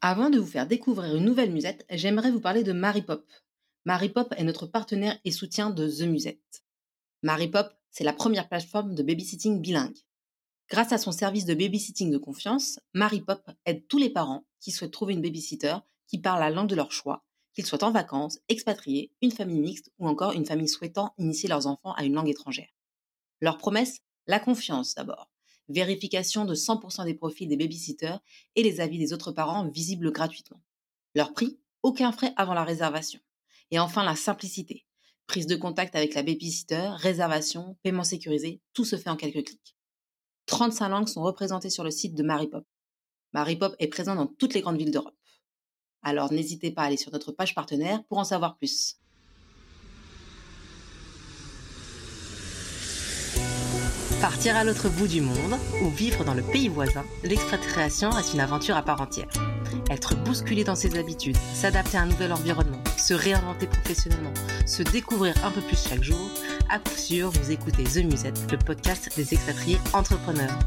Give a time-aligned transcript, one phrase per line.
[0.00, 3.26] Avant de vous faire découvrir une nouvelle musette, j'aimerais vous parler de Maripop.
[3.84, 6.62] Maripop est notre partenaire et soutien de The Musette.
[7.24, 9.98] Maripop, c'est la première plateforme de babysitting bilingue.
[10.70, 14.92] Grâce à son service de babysitting de confiance, Maripop aide tous les parents qui souhaitent
[14.92, 15.74] trouver une babysitter
[16.06, 19.90] qui parle la langue de leur choix, qu'ils soient en vacances, expatriés, une famille mixte
[19.98, 22.70] ou encore une famille souhaitant initier leurs enfants à une langue étrangère.
[23.40, 25.28] Leur promesse La confiance d'abord
[25.68, 28.18] vérification de 100% des profils des babysitters
[28.56, 30.60] et les avis des autres parents visibles gratuitement.
[31.14, 33.20] Leur prix Aucun frais avant la réservation.
[33.70, 34.84] Et enfin la simplicité.
[35.26, 39.76] Prise de contact avec la babysitter, réservation, paiement sécurisé, tout se fait en quelques clics.
[40.46, 42.66] 35 langues sont représentées sur le site de Maripop.
[43.32, 45.14] Maripop est présent dans toutes les grandes villes d'Europe.
[46.02, 48.97] Alors n'hésitez pas à aller sur notre page partenaire pour en savoir plus.
[54.20, 58.40] Partir à l'autre bout du monde ou vivre dans le pays voisin, l'expatriation reste une
[58.40, 59.28] aventure à part entière.
[59.90, 64.34] Être bousculé dans ses habitudes, s'adapter à un nouvel environnement, se réinventer professionnellement,
[64.66, 66.30] se découvrir un peu plus chaque jour,
[66.68, 70.58] à coup sûr, vous écoutez The Musette, le podcast des expatriés entrepreneurs.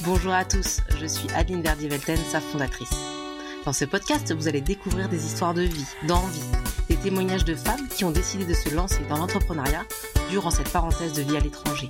[0.00, 3.17] Bonjour à tous, je suis Adeline Verdi-Velten, sa fondatrice.
[3.64, 6.40] Dans ce podcast, vous allez découvrir des histoires de vie, d'envie,
[6.88, 9.84] des témoignages de femmes qui ont décidé de se lancer dans l'entrepreneuriat
[10.30, 11.88] durant cette parenthèse de vie à l'étranger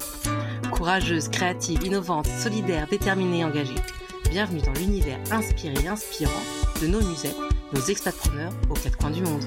[0.79, 3.75] courageuse, créative, innovante, solidaire, déterminée et engagée.
[4.31, 6.31] Bienvenue dans l'univers inspiré et inspirant
[6.81, 7.35] de nos musées,
[7.73, 9.43] nos expatpreneurs aux quatre coins du monde.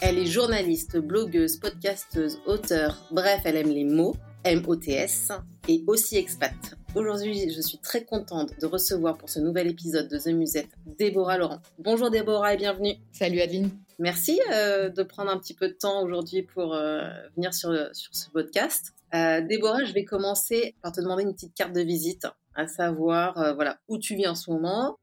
[0.00, 5.30] Elle est journaliste, blogueuse, podcasteuse, auteure, bref, elle aime les mots, M-O-T-S,
[5.68, 6.77] et aussi expat.
[6.94, 11.36] Aujourd'hui, je suis très contente de recevoir pour ce nouvel épisode de The Musette Déborah
[11.36, 11.60] Laurent.
[11.78, 12.94] Bonjour Déborah et bienvenue.
[13.12, 13.70] Salut Adeline.
[13.98, 17.02] Merci euh, de prendre un petit peu de temps aujourd'hui pour euh,
[17.36, 18.94] venir sur, sur ce podcast.
[19.14, 23.54] Euh, Déborah, je vais commencer par te demander une petite carte de visite, à savoir
[23.54, 24.98] voilà où tu vis en ce moment,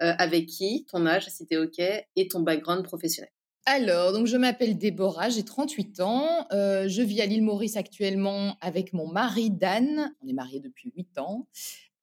[0.00, 3.30] avec qui, ton âge si es OK, et ton background professionnel.
[3.66, 8.92] Alors, donc je m'appelle Déborah, j'ai 38 ans, je vis à l'île Maurice actuellement avec
[8.94, 11.46] mon mari Dan, on est mariés depuis 8 ans,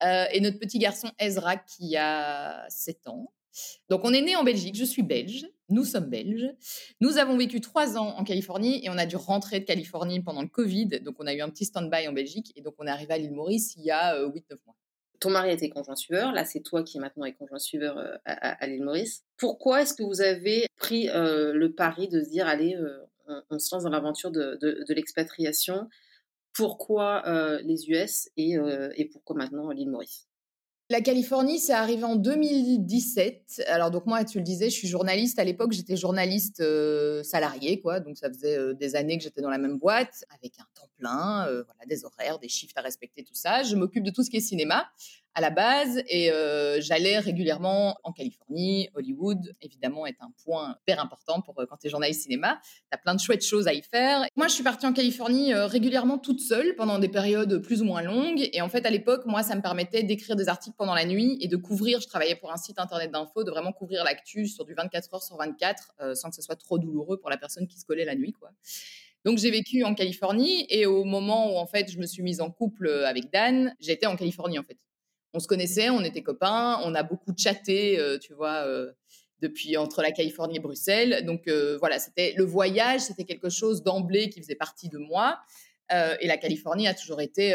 [0.02, 3.32] et notre petit garçon Ezra qui a 7 ans.
[3.88, 6.48] Donc, on est né en Belgique, je suis belge, nous sommes belges.
[7.00, 10.42] Nous avons vécu trois ans en Californie et on a dû rentrer de Californie pendant
[10.42, 11.00] le Covid.
[11.00, 13.18] Donc, on a eu un petit stand-by en Belgique et donc on est arrivé à
[13.18, 14.76] l'île Maurice il y a 8-9 euh, mois.
[15.20, 18.84] Ton mari était conjoint suiveur, là c'est toi qui maintenant conjoint suiveur euh, à, l'île
[18.84, 19.24] Maurice.
[19.36, 22.76] Pourquoi est-ce que vous avez pris euh, le pari de se dire allez,
[23.50, 25.88] on, se lance dans l'aventure de, l'expatriation?
[26.52, 27.22] Pourquoi
[27.62, 28.56] les US et,
[28.94, 30.26] et pourquoi maintenant l'île Maurice?
[30.88, 33.64] La Californie, c'est arrivé en 2017.
[33.66, 35.38] Alors donc moi, tu le disais, je suis journaliste.
[35.40, 37.98] À l'époque, j'étais journaliste euh, salarié, quoi.
[37.98, 40.88] Donc ça faisait euh, des années que j'étais dans la même boîte, avec un temps
[40.96, 43.64] plein, euh, voilà, des horaires, des chiffres à respecter, tout ça.
[43.64, 44.86] Je m'occupe de tout ce qui est cinéma
[45.36, 50.98] à la base et euh, j'allais régulièrement en Californie, Hollywood, évidemment, est un point hyper
[50.98, 52.58] important pour euh, quand tu es journaliste cinéma.
[52.62, 54.24] Tu as plein de chouettes choses à y faire.
[54.34, 57.84] Moi, je suis partie en Californie euh, régulièrement toute seule pendant des périodes plus ou
[57.84, 60.94] moins longues et en fait, à l'époque, moi, ça me permettait d'écrire des articles pendant
[60.94, 64.04] la nuit et de couvrir, je travaillais pour un site internet d'info, de vraiment couvrir
[64.04, 67.36] l'actu sur du 24 heures sur 24 sans que ce soit trop douloureux pour la
[67.36, 68.52] personne qui se collait la nuit, quoi.
[69.26, 72.40] Donc j'ai vécu en Californie et au moment où en fait je me suis mise
[72.40, 74.78] en couple avec Dan, j'étais en Californie en fait
[75.36, 78.90] on se connaissait, on était copains, on a beaucoup chatté, euh, tu vois, euh,
[79.42, 81.24] depuis entre la Californie et Bruxelles.
[81.26, 85.38] Donc euh, voilà, c'était le voyage, c'était quelque chose d'emblée qui faisait partie de moi.
[85.90, 87.54] et la Californie a toujours été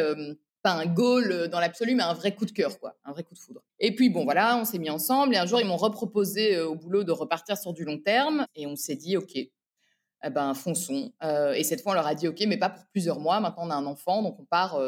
[0.62, 3.34] pas un goal dans l'absolu, mais un vrai coup de cœur, quoi, un vrai coup
[3.34, 3.62] de foudre.
[3.80, 5.34] Et puis bon, voilà, on s'est mis ensemble.
[5.34, 8.68] Et un jour, ils m'ont reproposé au boulot de repartir sur du long terme, et
[8.68, 11.12] on s'est dit, ok, eh ben fonçons.
[11.56, 13.40] et cette fois, on leur a dit, ok, mais pas pour plusieurs mois.
[13.40, 14.80] Maintenant, on a un enfant, donc on part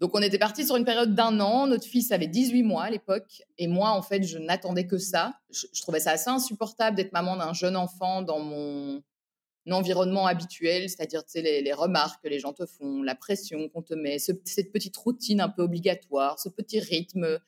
[0.00, 1.66] donc on était parti sur une période d'un an.
[1.66, 3.42] Notre fils avait 18 mois à l'époque.
[3.58, 5.34] Et moi, en fait, je n'attendais que ça.
[5.50, 9.02] Je, trouvais ça assez insupportable d'être maman d'un jeune enfant dans mon
[9.70, 13.94] environnement habituel, c'est-à-dire les, les, remarques que les gens te font, la pression qu'on te
[13.94, 17.38] met, cette petite routine un peu obligatoire, ce petit rythme,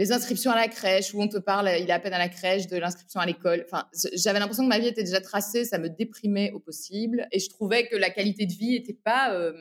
[0.00, 2.28] les inscriptions à la crèche où on te parle, il est à peine à la
[2.28, 3.64] crèche, de l'inscription à l'école.
[3.64, 7.28] Enfin, j'avais l'impression que ma vie était déjà tracée, ça me déprimait au possible.
[7.30, 9.32] Et je trouvais que la qualité de vie n'était pas...
[9.34, 9.52] Euh,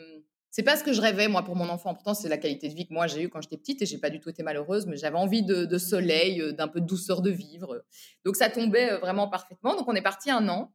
[0.52, 1.94] c'est pas ce que je rêvais moi pour mon enfant.
[1.94, 3.98] Pourtant, c'est la qualité de vie que moi j'ai eue quand j'étais petite et j'ai
[3.98, 7.22] pas du tout été malheureuse, mais j'avais envie de, soleil, euh, d'un peu de douceur
[7.22, 7.86] de vivre.
[8.26, 9.78] Donc ça tombait euh, vraiment parfaitement.
[9.78, 10.74] Donc on est parti un an.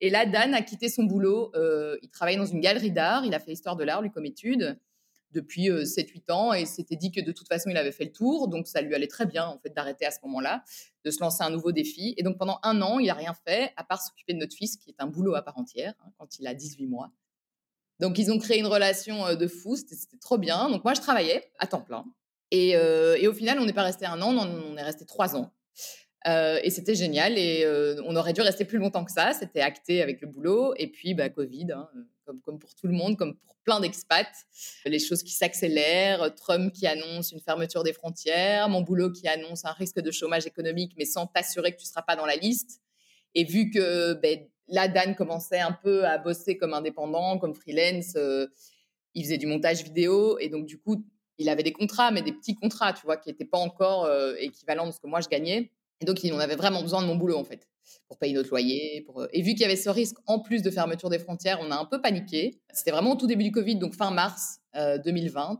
[0.00, 1.50] Et là, Dan a quitté son boulot.
[1.56, 3.24] Euh, il travaillait dans une galerie d'art.
[3.24, 4.78] Il a fait histoire de l'art, lui, comme étude,
[5.32, 6.52] depuis 7-8 ans.
[6.52, 8.46] Et s'était dit que de toute façon, il avait fait le tour.
[8.46, 10.62] Donc ça lui allait très bien, en fait, d'arrêter à ce moment-là,
[11.04, 12.14] de se lancer un nouveau défi.
[12.18, 14.76] Et donc pendant un an, il n'a rien fait, à part s'occuper de notre fils,
[14.76, 17.10] qui est un boulot à part entière, hein, quand il a 18 mois.
[18.00, 20.68] Donc, ils ont créé une relation de fou, c'était trop bien.
[20.70, 22.04] Donc, moi, je travaillais à temps plein.
[22.50, 25.52] Et, et, au final, on n'est pas resté un an, on est resté trois ans.
[26.26, 27.38] Euh, et c'était génial.
[27.38, 29.32] Et euh, on aurait dû rester plus longtemps que ça.
[29.32, 30.74] C'était acté avec le boulot.
[30.76, 31.88] Et puis, bah, Covid, hein,
[32.24, 34.46] comme, comme, pour tout le monde, comme pour plein d'expats,
[34.84, 36.34] les choses qui s'accélèrent.
[36.34, 40.46] Trump qui annonce une fermeture des frontières, mon boulot qui annonce un risque de chômage
[40.46, 42.80] économique, mais sans t'assurer que tu ne seras pas dans la liste.
[43.34, 48.14] Et vu que ben, là, Dan commençait un peu à bosser comme indépendant, comme freelance,
[48.16, 48.46] euh,
[49.14, 50.38] il faisait du montage vidéo.
[50.38, 51.04] Et donc, du coup,
[51.38, 54.86] il avait des contrats, mais des petits contrats, tu vois, qui n'étaient pas encore équivalents
[54.86, 55.70] de ce que moi je gagnais.
[56.00, 57.68] Et donc, on avait vraiment besoin de mon boulot, en fait,
[58.08, 59.02] pour payer notre loyer.
[59.06, 59.22] Pour...
[59.22, 61.70] Euh, et vu qu'il y avait ce risque, en plus de fermeture des frontières, on
[61.70, 62.60] a un peu paniqué.
[62.72, 65.52] C'était vraiment au tout début du Covid, donc fin mars 2020.
[65.52, 65.56] Euh,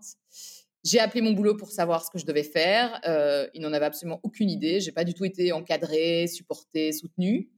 [0.85, 3.01] j'ai appelé mon boulot pour savoir ce que je devais faire.
[3.07, 4.81] Euh, ils n'en avaient absolument aucune idée.
[4.81, 7.49] J'ai pas du tout été encadrée, supportée, soutenue.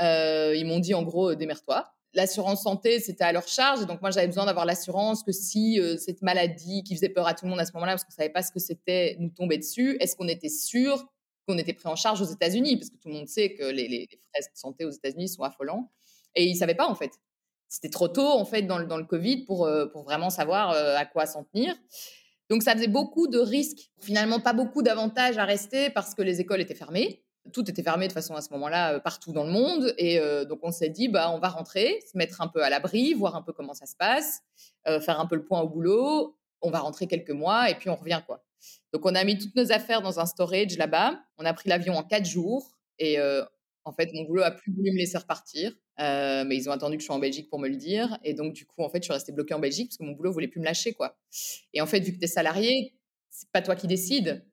[0.00, 3.86] Ils m'ont dit, en gros, démerde-toi l'assurance santé, c'était à leur charge.
[3.86, 7.44] Donc, moi, j'avais besoin d'avoir l'assurance que si cette maladie qui faisait peur à tout
[7.44, 9.58] le monde à ce moment-là, parce qu'on ne savait pas ce que c'était, nous tombait
[9.58, 11.06] dessus, est-ce qu'on était sûr
[11.48, 14.06] qu'on était pris en charge aux États-Unis, parce que tout le monde sait que les,
[14.32, 15.90] frais de santé aux États-Unis sont affolants.
[16.34, 17.12] Et ils ne savaient pas, en fait.
[17.68, 20.70] C'était trop tôt, en fait, dans le, dans le Covid pour, euh, pour vraiment savoir
[20.72, 21.74] euh, à quoi s'en tenir.
[22.50, 23.90] Donc, ça faisait beaucoup de risques.
[23.98, 27.24] Finalement, pas beaucoup d'avantages à rester parce que les écoles étaient fermées.
[27.52, 29.94] Tout était fermé de façon à ce moment-là euh, partout dans le monde.
[29.98, 33.14] Et donc, on s'est dit, bah, on va rentrer, se mettre un peu à l'abri,
[33.14, 34.42] voir un peu comment ça se passe,
[34.84, 36.36] faire un peu le point au boulot.
[36.60, 38.42] On va rentrer quelques mois et puis on revient, quoi.
[38.92, 41.20] Donc, on a mis toutes nos affaires dans un storage là-bas.
[41.38, 42.76] On a pris l'avion en quatre jours.
[42.98, 43.44] Et euh,
[43.84, 45.72] en fait, mon boulot a plus voulu me laisser repartir.
[46.00, 48.18] Euh, mais ils ont attendu que je sois en Belgique pour me le dire.
[48.24, 50.12] Et donc, du coup, en fait, je suis restée bloquée en Belgique parce que mon
[50.12, 51.18] boulot voulait plus me lâcher, quoi.
[51.72, 52.94] Et en fait, vu que tu es salarié,
[53.30, 54.44] c'est pas toi qui décides.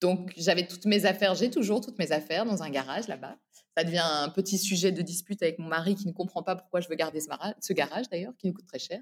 [0.00, 3.36] Donc, j'avais toutes mes affaires, j'ai toujours toutes mes affaires dans un garage là-bas.
[3.76, 6.80] Ça devient un petit sujet de dispute avec mon mari qui ne comprend pas pourquoi
[6.80, 9.00] je veux garder ce, garage d'ailleurs, qui nous coûte très cher.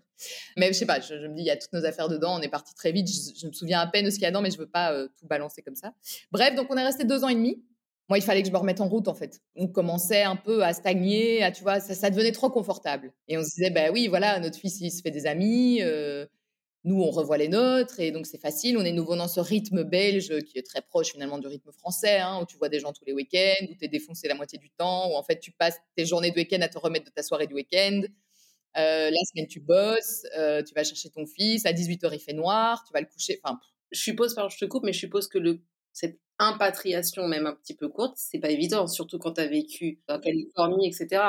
[0.57, 2.43] Mais je sais pas, je, me dis, il y a toutes nos affaires dedans, on
[2.43, 4.43] est parti très vite, je, me souviens à peine de ce qu'il y a dedans,
[4.43, 5.95] mais je veux pas euh, tout balancer comme ça.
[6.33, 7.65] Bref, donc on est resté deux ans et demi.
[8.09, 9.41] Moi, il fallait que je me remette en route, en fait.
[9.55, 13.13] On commençait un peu à stagner, à, tu vois, ça, devenait trop confortable.
[13.29, 16.27] Et on se disait, ben oui, voilà, notre fils, il se fait des amis, euh,
[16.89, 18.79] nous, on revoit les nôtres et donc c'est facile.
[18.79, 22.19] On est nouveau dans ce rythme belge qui est très proche finalement du rythme français,
[22.19, 24.59] hein, où tu vois des gens tous les week-ends, où tu es défoncé la moitié
[24.59, 27.11] du temps, où en fait tu passes tes journées de week-end à te remettre de
[27.11, 28.03] ta soirée du week-end.
[28.77, 32.33] Euh, la semaine, tu bosses, euh, tu vas chercher ton fils, à 18h, il fait
[32.33, 33.39] noir, tu vas le coucher.
[33.43, 33.59] Enfin,
[33.91, 35.39] je suppose, je te coupe, mais je suppose que
[35.93, 40.01] cette impatriation, même un petit peu courte, c'est pas évident, surtout quand tu as vécu
[40.09, 41.23] en Californie, etc.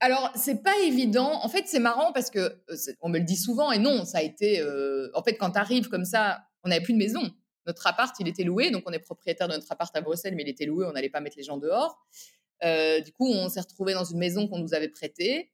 [0.00, 1.40] Alors, c'est pas évident.
[1.42, 4.18] En fait, c'est marrant parce que euh, on me le dit souvent et non, ça
[4.18, 4.60] a été.
[4.60, 7.22] Euh, en fait, quand tu arrives comme ça, on n'avait plus de maison.
[7.66, 10.42] Notre appart, il était loué, donc on est propriétaire de notre appart à Bruxelles, mais
[10.42, 11.98] il était loué, on n'allait pas mettre les gens dehors.
[12.64, 15.50] Euh, du coup, on s'est retrouvé dans une maison qu'on nous avait prêtée.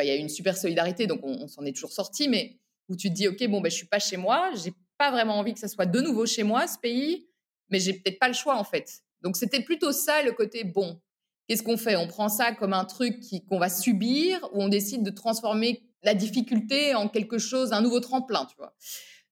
[0.00, 2.58] il y a eu une super solidarité, donc on, s'en est toujours sorti, mais
[2.88, 5.38] où tu te dis, ok, bon, ben, je suis pas chez moi, j'ai pas vraiment
[5.38, 7.28] envie que ça soit de nouveau chez moi, ce pays,
[7.70, 9.02] mais j'ai peut-être pas le choix en fait.
[9.22, 11.00] Donc c'était plutôt ça le côté bon.
[11.46, 11.96] Qu'est-ce qu'on fait?
[11.96, 16.14] On prend ça comme un truc qu'on va subir ou on décide de transformer la
[16.14, 18.74] difficulté en quelque chose, un nouveau tremplin, tu vois?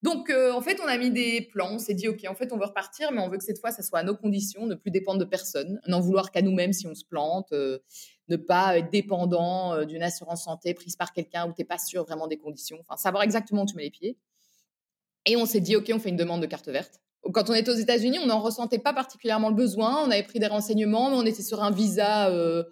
[0.03, 1.75] Donc, euh, en fait, on a mis des plans.
[1.75, 3.70] On s'est dit, OK, en fait, on veut repartir, mais on veut que cette fois,
[3.70, 6.87] ça soit à nos conditions, ne plus dépendre de personne, n'en vouloir qu'à nous-mêmes si
[6.88, 7.79] on se plante, euh,
[8.29, 11.79] ne pas être dépendant euh, d'une assurance santé prise par quelqu'un où tu n'es pas
[11.79, 12.79] sûr vraiment des conditions.
[12.81, 14.19] Enfin, savoir exactement où tu mets les pieds.
[15.25, 17.00] Et on s'est dit, OK, on fait une demande de carte verte
[17.32, 20.02] quand on était aux États-Unis, on n'en ressentait pas particulièrement le besoin.
[20.04, 22.64] On avait pris des renseignements, mais on était sur un visa euh,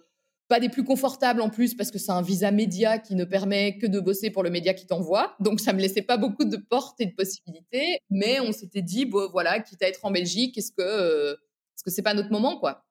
[0.49, 3.77] pas des plus confortables en plus parce que c'est un visa média qui ne permet
[3.77, 5.35] que de bosser pour le média qui t'envoie.
[5.39, 7.99] Donc ça me laissait pas beaucoup de portes et de possibilités.
[8.09, 11.35] Mais on s'était dit, bon voilà, quitte à être en Belgique, est-ce que euh,
[11.77, 12.83] ce que c'est pas notre moment quoi?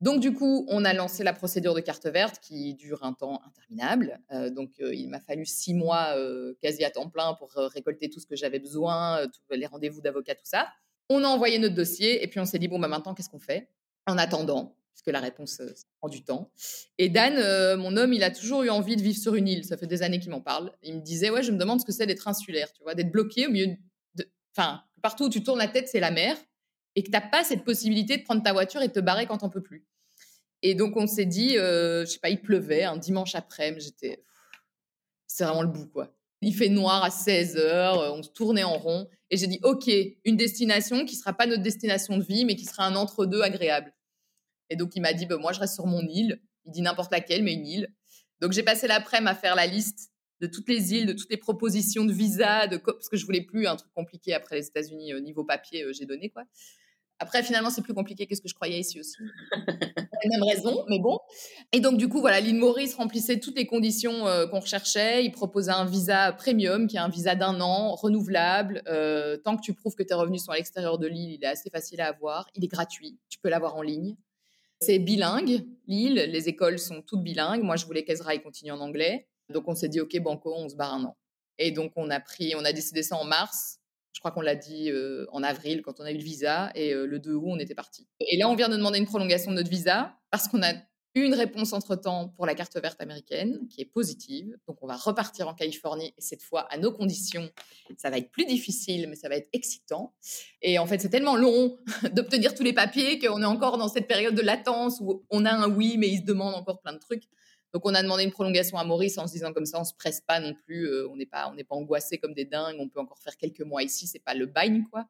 [0.00, 3.40] Donc du coup, on a lancé la procédure de carte verte qui dure un temps
[3.44, 4.20] interminable.
[4.32, 6.14] Euh, donc il m'a fallu six mois
[6.62, 10.44] quasi à temps plein pour récolter tout ce que j'avais besoin, les rendez-vous d'avocat, tout
[10.44, 10.68] ça.
[11.08, 13.40] On a envoyé notre dossier et puis on s'est dit bon bah maintenant qu'est-ce qu'on
[13.40, 13.68] fait?
[14.06, 15.60] En attendant, puisque la réponse
[15.98, 16.50] prend du temps.
[16.98, 19.64] Et Dan, mon homme, il a toujours eu envie de vivre sur une île.
[19.64, 20.72] Ça fait des années qu'il m'en parle.
[20.82, 23.10] Il me disait ouais, je me demande ce que c'est d'être insulaire, tu vois, d'être
[23.10, 23.74] bloqué au milieu
[24.14, 26.36] de, enfin partout où tu tournes la tête, c'est la mer
[26.98, 29.26] et que tu n'as pas cette possibilité de prendre ta voiture et de te barrer
[29.26, 29.86] quand on peut plus.
[30.62, 34.24] Et donc, on s'est dit, euh, je sais pas, il pleuvait un dimanche après, j'étais.
[35.28, 36.12] C'est vraiment le bout, quoi.
[36.40, 39.08] Il fait noir à 16 heures, euh, on se tournait en rond.
[39.30, 39.88] Et j'ai dit, OK,
[40.24, 43.94] une destination qui sera pas notre destination de vie, mais qui sera un entre-deux agréable.
[44.68, 46.42] Et donc, il m'a dit, bah, moi, je reste sur mon île.
[46.64, 47.94] Il dit n'importe laquelle, mais une île.
[48.40, 51.36] Donc, j'ai passé l'après-midi à faire la liste de toutes les îles, de toutes les
[51.36, 55.14] propositions de visa, de parce que je voulais plus un truc compliqué après les États-Unis
[55.14, 56.44] au niveau papier, euh, j'ai donné quoi.
[57.20, 59.16] Après, finalement, c'est plus compliqué que ce que je croyais ici aussi.
[60.22, 61.18] les mêmes raisons, mais bon.
[61.72, 65.24] Et donc, du coup, voilà, l'île Maurice remplissait toutes les conditions euh, qu'on recherchait.
[65.24, 68.82] Il proposait un visa premium, qui est un visa d'un an, renouvelable.
[68.86, 71.48] Euh, tant que tu prouves que tes revenus sont à l'extérieur de l'île, il est
[71.48, 72.46] assez facile à avoir.
[72.54, 73.18] Il est gratuit.
[73.28, 74.16] Tu peux l'avoir en ligne.
[74.80, 76.14] C'est bilingue, l'île.
[76.14, 77.62] Les écoles sont toutes bilingues.
[77.62, 79.26] Moi, je voulais qu'Ezra continue en anglais.
[79.48, 81.16] Donc, on s'est dit, OK, Banco, on se barre un an.
[81.58, 83.80] Et donc, on a pris, on a décidé ça en mars.
[84.12, 86.92] Je crois qu'on l'a dit euh, en avril quand on a eu le visa et
[86.92, 88.06] euh, le 2 août, on était parti.
[88.20, 90.72] Et là, on vient de demander une prolongation de notre visa parce qu'on a
[91.14, 94.56] eu une réponse entre-temps pour la carte verte américaine qui est positive.
[94.66, 97.48] Donc, on va repartir en Californie et cette fois à nos conditions.
[97.96, 100.14] Ça va être plus difficile, mais ça va être excitant.
[100.62, 101.76] Et en fait, c'est tellement long
[102.12, 105.52] d'obtenir tous les papiers qu'on est encore dans cette période de latence où on a
[105.52, 107.24] un oui, mais il se demande encore plein de trucs.
[107.74, 109.94] Donc on a demandé une prolongation à Maurice en se disant comme ça on se
[109.94, 112.76] presse pas non plus, euh, on n'est pas on n'est pas angoissé comme des dingues,
[112.78, 115.06] on peut encore faire quelques mois ici, c'est pas le bagne quoi.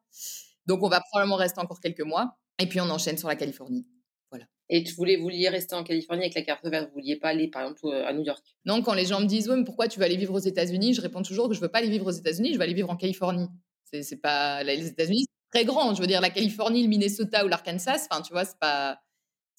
[0.65, 3.87] Donc on va probablement rester encore quelques mois et puis on enchaîne sur la Californie.
[4.29, 4.45] Voilà.
[4.67, 7.29] Et tu voulais, vous vouliez rester en Californie avec la carte verte, vous vouliez pas
[7.29, 8.45] aller par exemple euh, à New York?
[8.65, 11.01] Non, quand les gens me disent mais pourquoi tu vas aller vivre aux États-Unis, je
[11.01, 12.97] réponds toujours que je veux pas aller vivre aux États-Unis, je veux aller vivre en
[12.97, 13.47] Californie.
[13.91, 17.47] C'est pas les États-Unis, c'est très grand, je veux dire la Californie, le Minnesota ou
[17.47, 18.99] l'Arkansas, enfin tu vois, c'est pas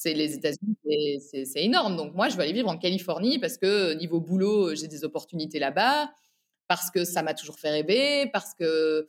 [0.01, 1.95] c'est les États-Unis, c'est énorme.
[1.95, 5.59] Donc moi, je vais aller vivre en Californie parce que niveau boulot, j'ai des opportunités
[5.59, 6.11] là-bas,
[6.69, 9.07] parce que ça m'a toujours fait rêver, parce que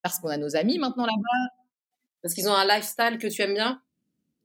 [0.00, 1.54] parce qu'on a nos amis maintenant là-bas.
[2.22, 3.82] Parce qu'ils ont un lifestyle que tu aimes bien?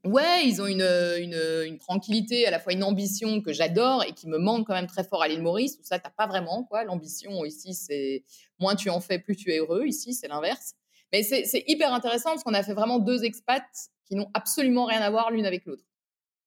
[0.04, 4.12] Ouais, ils ont une, une, une, tranquillité, à la fois une ambition que j'adore et
[4.12, 6.66] qui me manque quand même très fort à l'île Maurice, où ça, t'as pas vraiment,
[6.66, 6.84] quoi.
[6.84, 8.24] L'ambition ici, c'est
[8.60, 9.86] moins tu en fais, plus tu es heureux.
[9.86, 10.74] Ici, c'est l'inverse.
[11.14, 13.64] Mais c'est hyper intéressant parce qu'on a fait vraiment deux expats
[14.06, 15.84] qui n'ont absolument rien à voir l'une avec l'autre.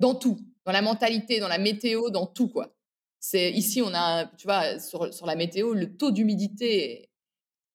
[0.01, 2.75] Dans tout, dans la mentalité, dans la météo, dans tout quoi.
[3.21, 7.11] C'est ici on a, tu vois, sur, la météo, le taux d'humidité est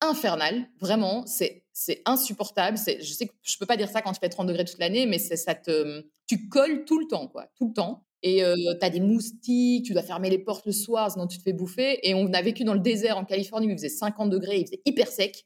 [0.00, 1.64] infernal, vraiment, c'est
[2.06, 2.78] insupportable.
[2.78, 5.06] Je sais que je peux pas dire ça quand tu fais 30 degrés toute l'année,
[5.06, 8.06] mais c'est ça te, tu colles tout le temps quoi, tout le temps.
[8.22, 11.36] Et euh, tu as des moustiques, tu dois fermer les portes le soir, sinon tu
[11.36, 11.98] te fais bouffer.
[12.08, 14.66] Et on a vécu dans le désert en Californie où il faisait 50 degrés, il
[14.66, 15.44] faisait hyper sec.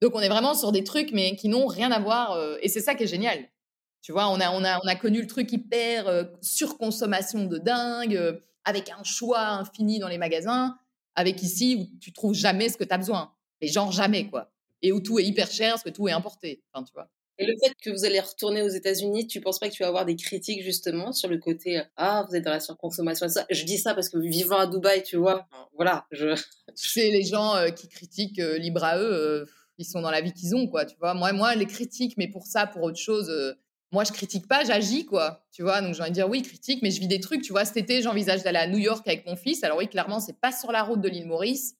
[0.00, 2.32] Donc on est vraiment sur des trucs mais qui n'ont rien à voir.
[2.32, 3.38] Euh, et c'est ça qui est génial.
[4.02, 7.58] Tu vois, on a, on a, on a connu le truc hyper euh, surconsommation de
[7.58, 10.78] dingue, euh, avec un choix infini dans les magasins,
[11.14, 13.32] avec ici où tu trouves jamais ce que tu as besoin.
[13.60, 14.52] Mais genre jamais, quoi.
[14.82, 16.62] Et où tout est hyper cher parce que tout est importé.
[16.72, 17.08] Enfin, tu vois.
[17.40, 19.88] Et le fait que vous allez retourner aux États-Unis, tu penses pas que tu vas
[19.88, 23.46] avoir des critiques justement sur le côté ah vous êtes dans la surconsommation ça?
[23.48, 26.06] Je dis ça parce que vivant à Dubaï, tu vois, voilà.
[26.10, 26.34] Je...
[26.74, 29.46] C'est les gens qui critiquent libre à eux,
[29.78, 30.84] ils sont dans la vie qu'ils ont, quoi.
[30.84, 33.30] Tu vois, moi, moi les critiques, mais pour ça, pour autre chose,
[33.90, 35.46] moi, je critique pas, j'agis, quoi.
[35.50, 37.42] Tu vois, donc j'ai envie de dire oui, critique, mais je vis des trucs.
[37.42, 39.64] Tu vois, cet été, j'envisage d'aller à New York avec mon fils.
[39.64, 41.74] Alors oui, clairement, c'est pas sur la route de l'île Maurice,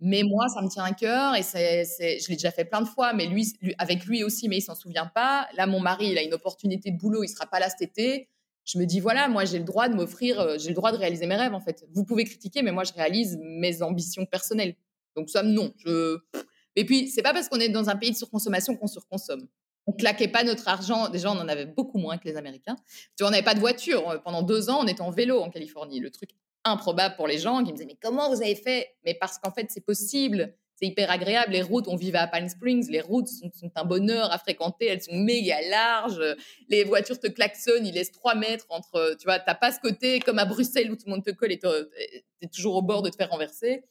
[0.00, 3.12] mais moi, ça me tient à cœur et je l'ai déjà fait plein de fois,
[3.12, 5.48] mais lui, avec lui aussi, mais il s'en souvient pas.
[5.56, 8.28] Là, mon mari, il a une opportunité de boulot, il sera pas là cet été.
[8.64, 10.98] Je me dis voilà, moi, j'ai le droit de m'offrir, euh, j'ai le droit de
[10.98, 11.84] réaliser mes rêves en fait.
[11.94, 14.74] Vous pouvez critiquer, mais moi, je réalise mes ambitions personnelles.
[15.16, 15.72] Donc ça, non.
[15.84, 16.18] Je...
[16.76, 19.48] Et puis, c'est pas parce qu'on est dans un pays de surconsommation qu'on surconsomme
[19.88, 21.08] on claquait pas notre argent.
[21.08, 22.76] Déjà, on en avait beaucoup moins que les Américains.
[23.16, 24.20] Tu vois, on n'avait pas de voiture.
[24.22, 25.98] Pendant deux ans, on était en vélo en Californie.
[25.98, 26.30] Le truc
[26.64, 28.94] improbable pour les gens qui me disaient, mais comment vous avez fait?
[29.06, 30.54] Mais parce qu'en fait, c'est possible.
[30.74, 31.52] C'est hyper agréable.
[31.52, 32.90] Les routes, on vivait à Palm Springs.
[32.90, 34.86] Les routes sont, un bonheur à fréquenter.
[34.88, 36.22] Elles sont méga larges.
[36.68, 37.86] Les voitures te klaxonnent.
[37.86, 39.16] Ils laissent trois mètres entre.
[39.18, 41.52] Tu vois, t'as pas ce côté comme à Bruxelles où tout le monde te colle
[41.52, 41.66] et tu
[42.42, 43.84] es toujours au bord de te faire renverser.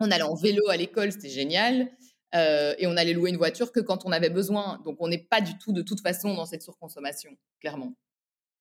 [0.00, 1.12] On allait en vélo à l'école.
[1.12, 1.92] C'était génial.
[2.34, 4.80] Euh, et on allait louer une voiture que quand on avait besoin.
[4.84, 7.94] Donc on n'est pas du tout de toute façon dans cette surconsommation, clairement.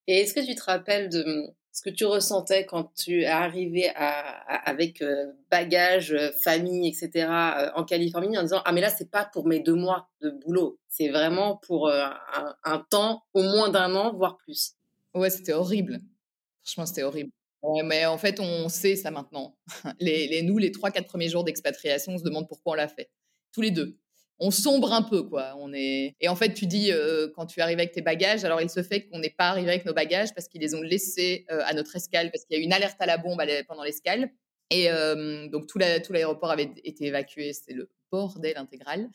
[0.08, 3.26] Et est-ce que tu te rappelles de hum, ce que tu ressentais quand tu es
[3.26, 7.28] arrivé avec euh, bagages, euh, famille, etc.
[7.76, 10.78] en Californie en disant ah mais là c'est pas pour mes deux mois de boulot,
[10.88, 14.74] c'est vraiment pour un, temps au moins d'un an voire plus.
[15.16, 16.00] Ouais c'était horrible.
[16.64, 17.32] Franchement c'était horrible.
[17.86, 19.56] mais en fait, on sait ça maintenant.
[20.00, 22.88] Les, les nous, les trois, quatre premiers jours d'expatriation, on se demande pourquoi on l'a
[22.88, 23.10] fait
[23.54, 23.98] tous les deux.
[24.40, 25.56] On sombre un peu, quoi.
[25.60, 28.62] On est et en fait, tu dis euh, quand tu arrives avec tes bagages, alors
[28.62, 31.46] il se fait qu'on n'est pas arrivé avec nos bagages parce qu'ils les ont laissés
[31.52, 33.84] euh, à notre escale parce qu'il y a eu une alerte à la bombe pendant
[33.84, 34.32] l'escale
[34.70, 37.54] et euh, donc tout l'aéroport avait été évacué.
[37.54, 39.10] C'était le bordel intégral.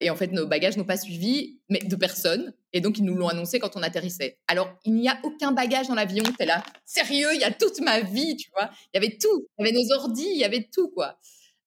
[0.00, 2.52] Et en fait, nos bagages n'ont pas suivi, mais de personne.
[2.72, 4.38] Et donc, ils nous l'ont annoncé quand on atterrissait.
[4.46, 6.22] Alors, il n'y a aucun bagage dans l'avion.
[6.36, 8.70] T'es là, sérieux, il y a toute ma vie, tu vois?
[8.92, 9.46] Il y avait tout.
[9.58, 11.18] Il y avait nos ordis, il y avait tout, quoi.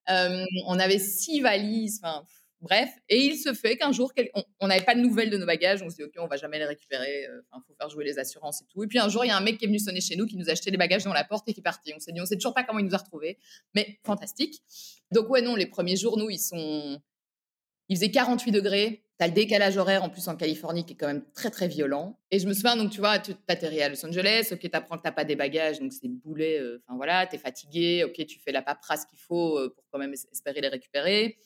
[0.10, 2.24] Euh, on avait six valises, enfin
[2.62, 2.90] bref.
[3.08, 4.12] Et il se fait qu'un jour,
[4.60, 5.82] on n'avait pas de nouvelles de nos bagages.
[5.82, 7.26] On se dit, OK, on va jamais les récupérer.
[7.28, 8.84] Euh, enfin, faut faire jouer les assurances et tout.
[8.84, 10.26] Et puis un jour, il y a un mec qui est venu sonner chez nous,
[10.26, 11.94] qui nous a acheté les bagages dans la porte et qui est parti.
[11.96, 13.38] On s'est dit, on sait toujours pas comment il nous a retrouvés,
[13.76, 14.62] mais fantastique.
[15.12, 17.02] Donc ouais, non, les premiers jours, nous, ils sont,
[17.88, 19.04] il faisait 48 degrés.
[19.20, 22.18] T'as le décalage horaire en plus en Californie qui est quand même très très violent.
[22.32, 25.04] Et je me souviens, donc tu vois, tu atterris à Los Angeles, ok, t'apprends que
[25.04, 28.54] t'as pas des bagages, donc c'est boulet, euh, enfin voilà, t'es fatigué, ok, tu fais
[28.54, 31.38] la paperasse qu'il faut euh, pour quand même espérer les récupérer.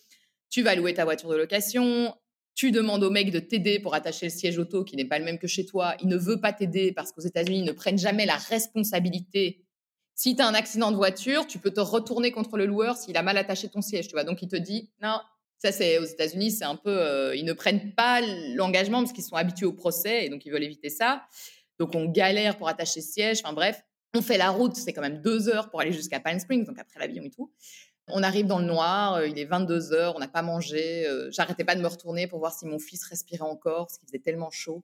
[0.52, 2.16] Tu vas louer ta voiture de location,
[2.54, 5.26] tu demandes au mec de t'aider pour attacher le siège auto qui n'est pas le
[5.26, 5.96] même que chez toi.
[6.00, 9.66] Il ne veut pas t'aider parce qu'aux États-Unis, ils ne prennent jamais la responsabilité.
[10.14, 13.18] Si tu as un accident de voiture, tu peux te retourner contre le loueur s'il
[13.18, 14.24] a mal attaché ton siège, tu vois.
[14.24, 15.18] Donc il te dit non,
[15.64, 16.92] ça, c'est aux États-Unis, c'est un peu.
[16.92, 18.20] Euh, ils ne prennent pas
[18.56, 21.24] l'engagement parce qu'ils sont habitués au procès et donc ils veulent éviter ça.
[21.80, 23.40] Donc on galère pour attacher le siège.
[23.42, 23.82] Enfin bref,
[24.14, 26.78] on fait la route, c'est quand même deux heures pour aller jusqu'à Palm Springs, donc
[26.80, 27.50] après l'avion et tout.
[28.10, 31.08] On arrive dans le noir, euh, il est 22 heures, on n'a pas mangé.
[31.08, 34.08] Euh, j'arrêtais pas de me retourner pour voir si mon fils respirait encore parce qu'il
[34.10, 34.84] faisait tellement chaud.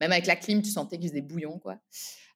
[0.00, 1.78] Même avec la clim, tu sentais qu'il faisait bouillon, quoi.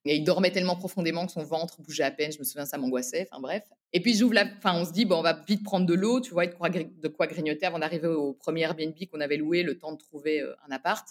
[0.05, 2.33] Et il dormait tellement profondément que son ventre bougeait à peine.
[2.33, 3.29] Je me souviens, ça m'angoissait.
[3.31, 3.63] Enfin bref.
[3.93, 4.47] Et puis j'ouvre la.
[4.57, 7.09] Enfin, on se dit, bon, on va vite prendre de l'eau, tu vois, quoi, de
[7.09, 10.55] quoi grignoter avant d'arriver au premier Airbnb qu'on avait loué, le temps de trouver euh,
[10.69, 11.07] un appart.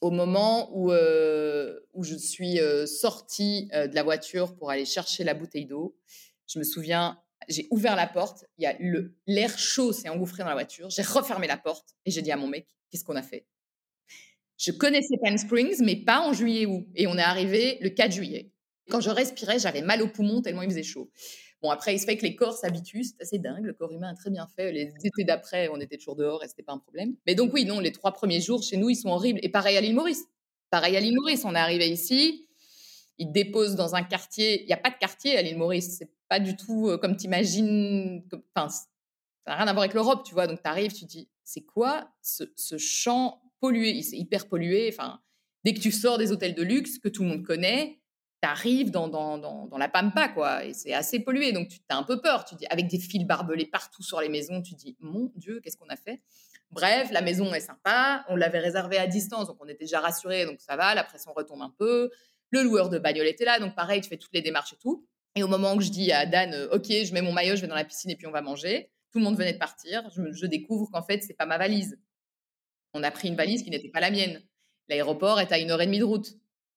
[0.00, 5.24] Au moment où, euh, où je suis euh, sortie de la voiture pour aller chercher
[5.24, 5.96] la bouteille d'eau,
[6.46, 8.76] je me souviens, j'ai ouvert la porte, il y a
[9.26, 12.36] l'air chaud s'est engouffré dans la voiture, j'ai refermé la porte et j'ai dit à
[12.36, 13.46] mon mec, qu'est-ce qu'on a fait?
[14.58, 16.86] Je connaissais Palm Springs, mais pas en juillet août.
[16.94, 18.52] Et on est arrivé le 4 juillet.
[18.90, 21.10] Quand je respirais, j'avais mal au poumon tellement il faisait chaud.
[21.62, 23.64] Bon, après, il se fait que les corps s'habituent, c'est assez dingue.
[23.64, 24.72] Le corps humain a très bien fait.
[24.72, 27.14] Les étés d'après, on était toujours dehors et c'était pas un problème.
[27.26, 29.40] Mais donc, oui, non, les trois premiers jours chez nous, ils sont horribles.
[29.42, 30.24] Et pareil à l'île Maurice.
[30.70, 31.44] Pareil à l'île Maurice.
[31.44, 32.46] On est arrivé ici,
[33.18, 34.62] ils déposent dans un quartier.
[34.62, 35.96] Il n'y a pas de quartier à l'île Maurice.
[35.98, 38.22] C'est pas du tout euh, comme tu imagines.
[38.54, 38.86] Enfin, ça
[39.46, 40.46] n'a rien à voir avec l'Europe, tu vois.
[40.46, 44.88] Donc, tu arrives, tu dis, c'est quoi ce, ce champ pollué, c'est hyper pollué.
[44.92, 45.20] Enfin,
[45.64, 48.00] dès que tu sors des hôtels de luxe que tout le monde connaît,
[48.42, 51.52] tu arrives dans, la pampa, quoi, et c'est assez pollué.
[51.52, 52.44] Donc, tu as un peu peur.
[52.44, 55.76] Tu dis, avec des fils barbelés partout sur les maisons, tu dis, mon Dieu, qu'est-ce
[55.76, 56.22] qu'on a fait?
[56.70, 58.24] Bref, la maison est sympa.
[58.28, 60.94] On l'avait réservée à distance, donc on était déjà rassurés, donc ça va.
[60.94, 62.10] La pression retombe un peu.
[62.50, 65.06] Le loueur de bagnole était là, donc pareil, tu fais toutes les démarches et tout.
[65.34, 67.60] Et au moment où je dis à Dan, euh, OK, je mets mon maillot, je
[67.60, 70.08] vais dans la piscine et puis on va manger, tout le monde venait de partir.
[70.14, 71.98] Je, je découvre qu'en fait, c'est pas ma valise.
[72.96, 74.42] On a pris une valise qui n'était pas la mienne.
[74.88, 76.32] L'aéroport est à une heure et demie de route.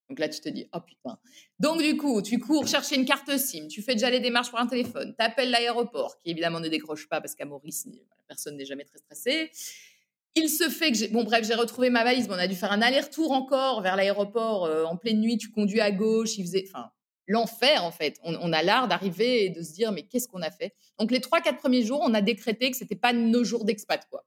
[0.10, 1.18] Donc là, tu te dis, oh putain.
[1.60, 4.60] Donc du coup, tu cours chercher une carte SIM, tu fais déjà les démarches pour
[4.60, 7.88] un téléphone, tu appelles l'aéroport, qui évidemment ne décroche pas parce qu'à Maurice,
[8.28, 9.52] personne n'est jamais très stressé.
[10.36, 11.08] Il se fait que j'ai...
[11.08, 13.96] Bon bref, j'ai retrouvé ma valise, mais on a dû faire un aller-retour encore vers
[13.96, 16.66] l'aéroport euh, en pleine nuit, tu conduis à gauche, il faisait...
[16.68, 16.92] Enfin,
[17.28, 18.20] l'enfer en fait.
[18.24, 20.74] On, a l'art d'arriver et de se dire, mais qu'est-ce qu'on a fait?
[20.98, 24.04] Donc les trois, quatre premiers jours, on a décrété que c'était pas nos jours d'expat,
[24.10, 24.26] quoi.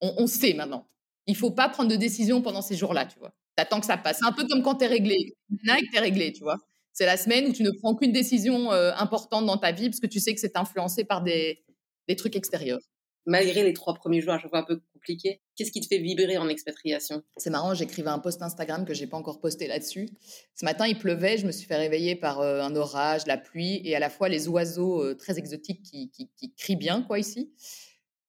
[0.00, 0.88] On sait maintenant
[1.26, 3.32] il faut pas prendre de décision pendant ces jours-là, tu vois.
[3.56, 4.18] T'attends que ça passe.
[4.20, 5.36] C'est un peu comme quand tu es réglé.
[5.50, 6.58] Nike, tu es réglé, tu vois.
[6.92, 10.00] C'est la semaine où tu ne prends aucune décision euh, importante dans ta vie parce
[10.00, 11.64] que tu sais que c'est influencé par des,
[12.08, 12.80] des trucs extérieurs.
[13.24, 16.38] Malgré les trois premiers jours, je vois un peu compliqué, qu'est-ce qui te fait vibrer
[16.38, 17.22] en expatriation?
[17.36, 20.08] C'est marrant, j'écrivais un post Instagram que j'ai pas encore posté là-dessus.
[20.56, 23.80] Ce matin, il pleuvait, je me suis fait réveiller par euh, un orage, la pluie
[23.84, 27.20] et à la fois les oiseaux euh, très exotiques qui, qui, qui crient bien quoi
[27.20, 27.52] ici.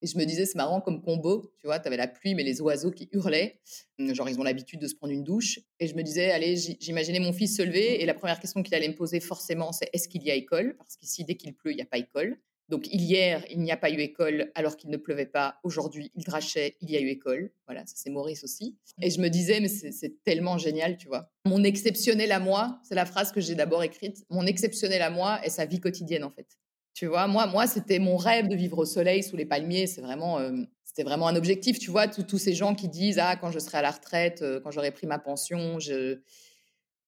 [0.04, 2.44] Et je me disais, c'est marrant comme combo, tu vois, tu avais la pluie, mais
[2.44, 3.62] les oiseaux qui hurlaient.
[4.00, 5.62] Mmh, genre, ils ont l'habitude de se prendre une douche.
[5.80, 8.04] Et je me disais, allez, j'imaginais mon fils se lever.
[8.04, 10.76] Et la première question qu'il allait me poser forcément, c'est est-ce qu'il y a école?
[10.78, 12.38] Parce qu'ici, dès qu'il pleut, il n'y a pas école.
[12.68, 15.60] Donc, hier, il n'y a pas eu école alors qu'il ne pleuvait pas.
[15.64, 17.54] Aujourd'hui, il drachait, il y a eu école.
[17.66, 18.78] Voilà, ça c'est Maurice aussi.
[19.02, 21.32] Et je me disais, mais c'est tellement génial, tu vois.
[21.46, 24.26] Mon exceptionnel à moi, c'est la phrase que j'ai d'abord écrite.
[24.30, 26.58] Mon exceptionnel à moi est sa vie quotidienne, en fait.
[26.94, 29.88] Tu vois, moi, moi c'était mon rêve de vivre au soleil, sous les palmiers.
[29.88, 30.52] C'est vraiment, euh,
[30.84, 31.80] c'était vraiment un objectif.
[31.80, 34.60] Tu vois, tous ces gens qui disent ah quand je serai à la retraite, euh,
[34.60, 36.20] quand j'aurai pris ma pension, je,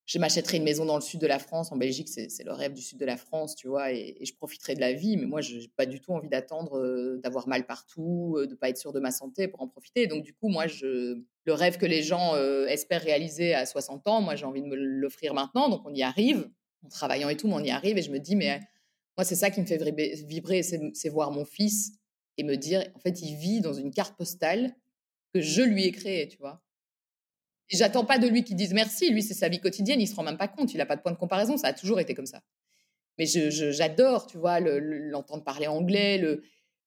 [0.08, 1.72] je m'achèterai une maison dans le sud de la France.
[1.72, 4.74] En Belgique, c'est le rêve du sud de la France, tu vois, et, je profiterai
[4.74, 5.18] de la vie.
[5.18, 8.70] Mais moi, je n'ai pas du tout envie d'attendre euh, d'avoir mal partout, de pas
[8.70, 10.08] être sûr de ma santé pour en profiter.
[10.08, 14.22] Donc du coup, moi, je, le rêve que les gens espèrent réaliser à 60 ans,
[14.22, 15.70] moi, j'ai envie de me l'offrir maintenant.
[15.70, 16.50] Donc on y arrive,
[16.84, 18.00] en travaillant et tout, mais on y arrive.
[18.00, 18.62] Et je me dis mais
[19.18, 19.78] moi, c'est ça qui me fait
[20.26, 21.94] vibrer, c'est voir mon fils
[22.38, 24.76] et me dire, en fait, il vit dans une carte postale
[25.34, 26.62] que je lui ai créée, tu vois.
[27.68, 30.24] J'attends pas de lui qu'il dise merci, lui, c'est sa vie quotidienne, il se rend
[30.24, 32.26] même pas compte, il n'a pas de point de comparaison, ça a toujours été comme
[32.26, 32.42] ça.
[33.18, 36.44] Mais j'adore, tu vois, l'entendre parler anglais, le,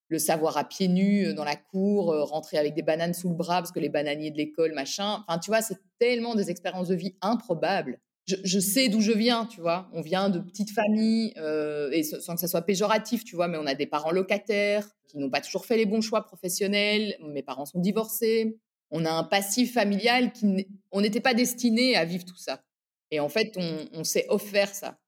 [0.08, 3.28] le savoir à pieds nus euh, dans la cour, euh, rentrer avec des bananes sous
[3.28, 5.24] le bras parce que les bananiers de l'école, machin.
[5.26, 7.98] Enfin, tu vois, c'est tellement des expériences de vie improbables
[8.44, 9.88] je, sais d'où je viens, tu vois.
[9.92, 13.58] On vient de petites familles, euh, et sans que ça soit péjoratif, tu vois, mais
[13.58, 17.16] on a des parents locataires qui n'ont pas toujours fait les bons choix professionnels.
[17.22, 18.58] Mes parents sont divorcés.
[18.90, 22.62] On a un passif familial qui, on n'était pas destiné à vivre tout ça.
[23.10, 24.98] Et en fait, on, s'est offert ça.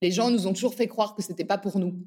[0.00, 2.06] Les gens nous ont toujours fait croire que c'était pas pour nous,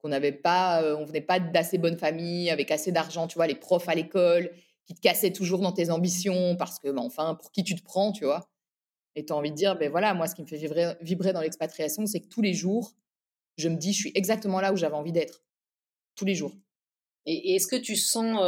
[0.00, 3.46] qu'on n'avait pas, euh, on venait pas d'assez bonnes familles avec assez d'argent, tu vois,
[3.46, 4.50] les profs à l'école
[4.86, 7.82] qui te cassait toujours dans tes ambitions parce que, bah, enfin, pour qui tu te
[7.82, 8.51] prends, tu vois.
[9.14, 11.32] Et tu as envie de dire, ben voilà, moi, ce qui me fait vibrer, vibrer
[11.32, 12.92] dans l'expatriation, c'est que tous les jours,
[13.56, 15.44] je me dis, je suis exactement là où j'avais envie d'être.
[16.14, 16.54] Tous les jours.
[17.26, 18.38] Et, est-ce que tu sens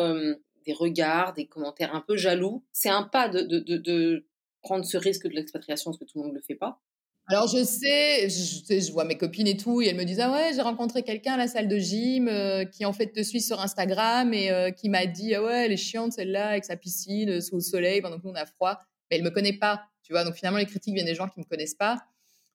[0.66, 2.64] des regards, des commentaires un peu jaloux?
[2.72, 4.26] C'est un pas de, de, de,
[4.62, 6.80] prendre ce risque de l'expatriation, parce que tout le monde ne le fait pas?
[7.26, 10.30] Alors je sais, je, je, vois mes copines et tout, et elles me disent ah
[10.30, 12.30] ouais j'ai rencontré quelqu'un à la salle de gym
[12.70, 15.78] qui en fait te suit sur Instagram et qui m'a dit ah ouais elle est
[15.78, 18.78] chiante celle-là avec sa piscine sous le soleil pendant que nous on a froid,
[19.10, 21.40] mais elle me connaît pas, tu vois donc finalement les critiques viennent des gens qui
[21.40, 22.06] me connaissent pas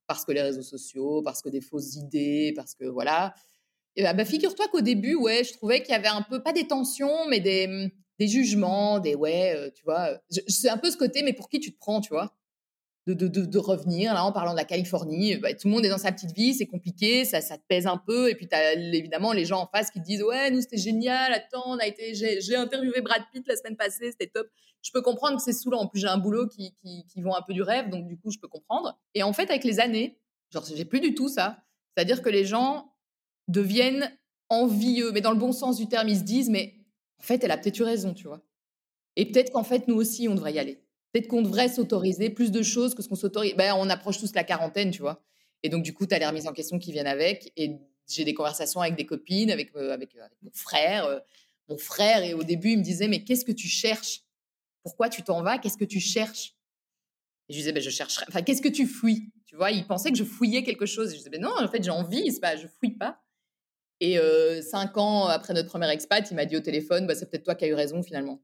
[0.09, 3.35] parce que les réseaux sociaux, parce que des fausses idées, parce que voilà.
[3.95, 6.67] Bah, bah, figure-toi qu'au début, ouais, je trouvais qu'il y avait un peu, pas des
[6.67, 10.19] tensions, mais des, mmh, des jugements, des ouais, euh, tu vois.
[10.47, 12.35] C'est un peu ce côté, mais pour qui tu te prends, tu vois?
[13.13, 16.11] De, revenir, là, en parlant de la Californie, bah, tout le monde est dans sa
[16.11, 18.29] petite vie, c'est compliqué, ça, ça te pèse un peu.
[18.29, 20.77] Et puis, tu as évidemment les gens en face qui te disent Ouais, nous, c'était
[20.77, 24.47] génial, attends, on a été, j'ai interviewé Brad Pitt la semaine passée, c'était top.
[24.81, 25.79] Je peux comprendre que c'est saoulant.
[25.79, 28.31] En plus, j'ai un boulot qui, qui, qui un peu du rêve, donc du coup,
[28.31, 28.97] je peux comprendre.
[29.13, 30.17] Et en fait, avec les années,
[30.51, 31.57] genre, j'ai plus du tout ça.
[31.95, 32.89] C'est-à-dire que les gens,
[33.49, 34.15] deviennent
[34.47, 36.75] envieux, mais dans le bon sens du terme, ils se disent, mais
[37.19, 38.41] en fait, elle a peut-être eu raison, tu vois.
[39.15, 40.81] Et peut-être qu'en fait, nous aussi, on devrait y aller.
[41.11, 43.55] Peut-être qu'on devrait s'autoriser plus de choses que ce qu'on s'autorise.
[43.55, 45.23] Ben, on approche tous la quarantaine, tu vois.
[45.63, 47.51] Et donc, du coup, tu as les remises en question qui viennent avec.
[47.57, 51.05] Et j'ai des conversations avec des copines, avec, euh, euh, avec, mon frère.
[51.05, 51.19] Euh,
[51.67, 54.23] mon frère, et au début, il me disait, mais qu'est-ce que tu cherches?
[54.81, 55.59] Pourquoi tu t'en vas?
[55.59, 56.55] Qu'est-ce que tu cherches?
[57.47, 58.25] Et je lui disais, ben, je chercherai.
[58.27, 59.31] Enfin, qu'est-ce que tu fouilles?
[59.45, 61.09] Tu vois, il pensait que je fouillais quelque chose.
[61.09, 63.19] Et je disais, ben non, en fait, j'ai envie, pas, je fouille pas.
[63.99, 64.17] Et
[64.61, 67.55] cinq ans après notre premier expat, il m'a dit au téléphone, bah, c'est peut-être toi
[67.55, 68.41] qui as eu raison finalement.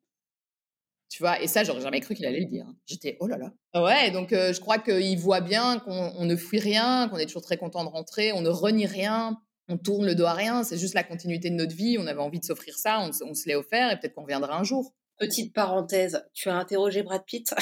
[1.10, 2.66] Tu vois, et ça, j'aurais jamais cru qu'il allait le dire.
[2.86, 3.54] J'étais, oh là là.
[3.82, 7.58] Ouais, donc je crois qu'il voit bien qu'on ne fuit rien, qu'on est toujours très
[7.58, 9.38] content de rentrer, on ne renie rien,
[9.68, 12.20] on tourne le dos à rien, c'est juste la continuité de notre vie, on avait
[12.20, 14.94] envie de s'offrir ça, on, on se l'est offert et peut-être qu'on reviendra un jour.
[15.18, 17.54] Petite parenthèse, tu as interrogé Brad Pitt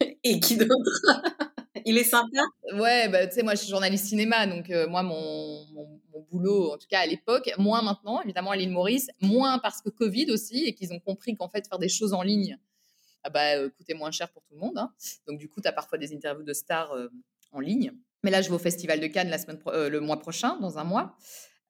[0.24, 1.22] et qui d'autre?
[1.84, 2.40] Il est sympa?
[2.74, 5.64] Ouais, bah, tu sais, moi, je suis journaliste cinéma, donc moi, mon,
[6.30, 9.88] boulot, en tout cas à l'époque, moins maintenant, évidemment, à l'île Maurice, moins parce que
[9.88, 12.58] Covid aussi, et qu'ils ont compris qu'en fait, faire des choses en ligne,
[13.24, 14.78] ah bah, coûtait moins cher pour tout le monde.
[14.78, 14.92] Hein.
[15.26, 16.94] Donc, du coup, tu as parfois des interviews de stars
[17.52, 17.92] en ligne.
[18.22, 20.84] Mais là, je vais au Festival de Cannes la semaine le mois prochain, dans un
[20.84, 21.16] mois.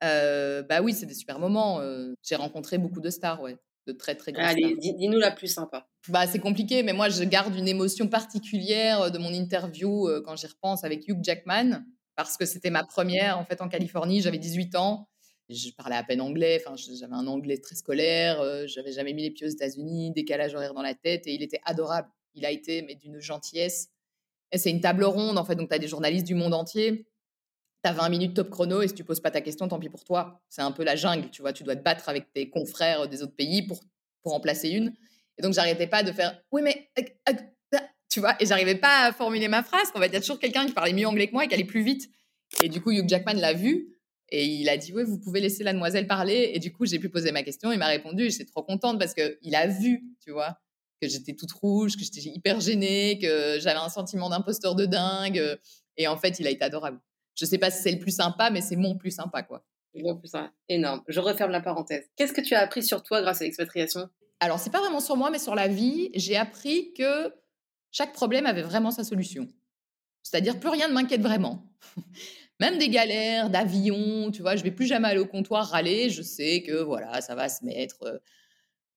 [0.01, 1.81] bah oui, c'est des super moments.
[2.23, 3.57] J'ai rencontré beaucoup de stars, ouais
[3.89, 5.89] de très très Allez, dis-nous la plus sympa.
[6.09, 10.47] Bah, c'est compliqué, mais moi, je garde une émotion particulière de mon interview quand j'y
[10.47, 11.85] repense avec Hugh Jackman,
[12.15, 14.21] parce que c'était ma première en fait en Californie.
[14.21, 15.09] J'avais 18 ans,
[15.49, 19.31] je parlais à peine anglais, enfin, j'avais un anglais très scolaire, j'avais jamais mis les
[19.31, 22.09] pieds aux États-Unis, décalage horaire dans la tête, et il était adorable.
[22.35, 23.89] Il a été, mais d'une gentillesse.
[24.55, 27.07] C'est une table ronde, en fait, donc tu as des journalistes du monde entier
[27.83, 29.89] tu as 20 minutes top chrono et si tu poses pas ta question, tant pis
[29.89, 30.41] pour toi.
[30.49, 31.53] C'est un peu la jungle, tu vois.
[31.53, 33.81] Tu dois te battre avec tes confrères des autres pays pour,
[34.23, 34.93] pour en placer une.
[35.39, 36.91] Et donc, j'arrêtais pas de faire Oui, mais.
[36.99, 37.33] Euh, euh,
[37.75, 37.79] euh,
[38.11, 39.91] tu vois, et j'arrivais pas à formuler ma phrase.
[39.95, 41.55] En fait, il y a toujours quelqu'un qui parlait mieux anglais que moi et qui
[41.55, 42.11] allait plus vite.
[42.63, 43.98] Et du coup, Hugh Jackman l'a vu
[44.31, 46.51] et il a dit Oui, vous pouvez laisser la demoiselle parler.
[46.55, 47.73] Et du coup, j'ai pu poser ma question.
[47.73, 50.59] Il m'a répondu et j'étais trop contente parce qu'il a vu, tu vois,
[51.01, 55.59] que j'étais toute rouge, que j'étais hyper gênée, que j'avais un sentiment d'imposteur de dingue.
[55.97, 57.01] Et en fait, il a été adorable.
[57.35, 59.65] Je sais pas si c'est le plus sympa, mais c'est mon plus sympa, quoi.
[59.95, 60.53] Mon plus sympa.
[60.69, 61.03] Énorme.
[61.09, 62.05] Je referme la parenthèse.
[62.17, 64.09] Qu'est-ce que tu as appris sur toi grâce à l'expatriation?
[64.41, 66.11] Alors, c'est pas vraiment sur moi, mais sur la vie.
[66.15, 67.33] J'ai appris que
[67.91, 69.49] chaque problème avait vraiment sa solution.
[70.23, 71.65] C'est-à-dire, plus rien ne m'inquiète vraiment.
[72.61, 76.11] Même des galères d'avion, tu vois, je vais plus jamais aller au comptoir râler.
[76.11, 78.03] Je sais que voilà, ça va se mettre.
[78.03, 78.19] Euh,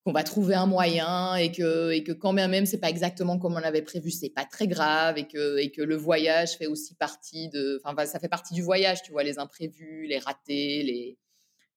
[0.03, 3.37] qu'on va trouver un moyen et que, et que quand même, même c'est pas exactement
[3.37, 6.65] comme on l'avait prévu, c'est pas très grave et que, et que le voyage fait
[6.65, 10.83] aussi partie de, enfin, ça fait partie du voyage, tu vois, les imprévus, les ratés,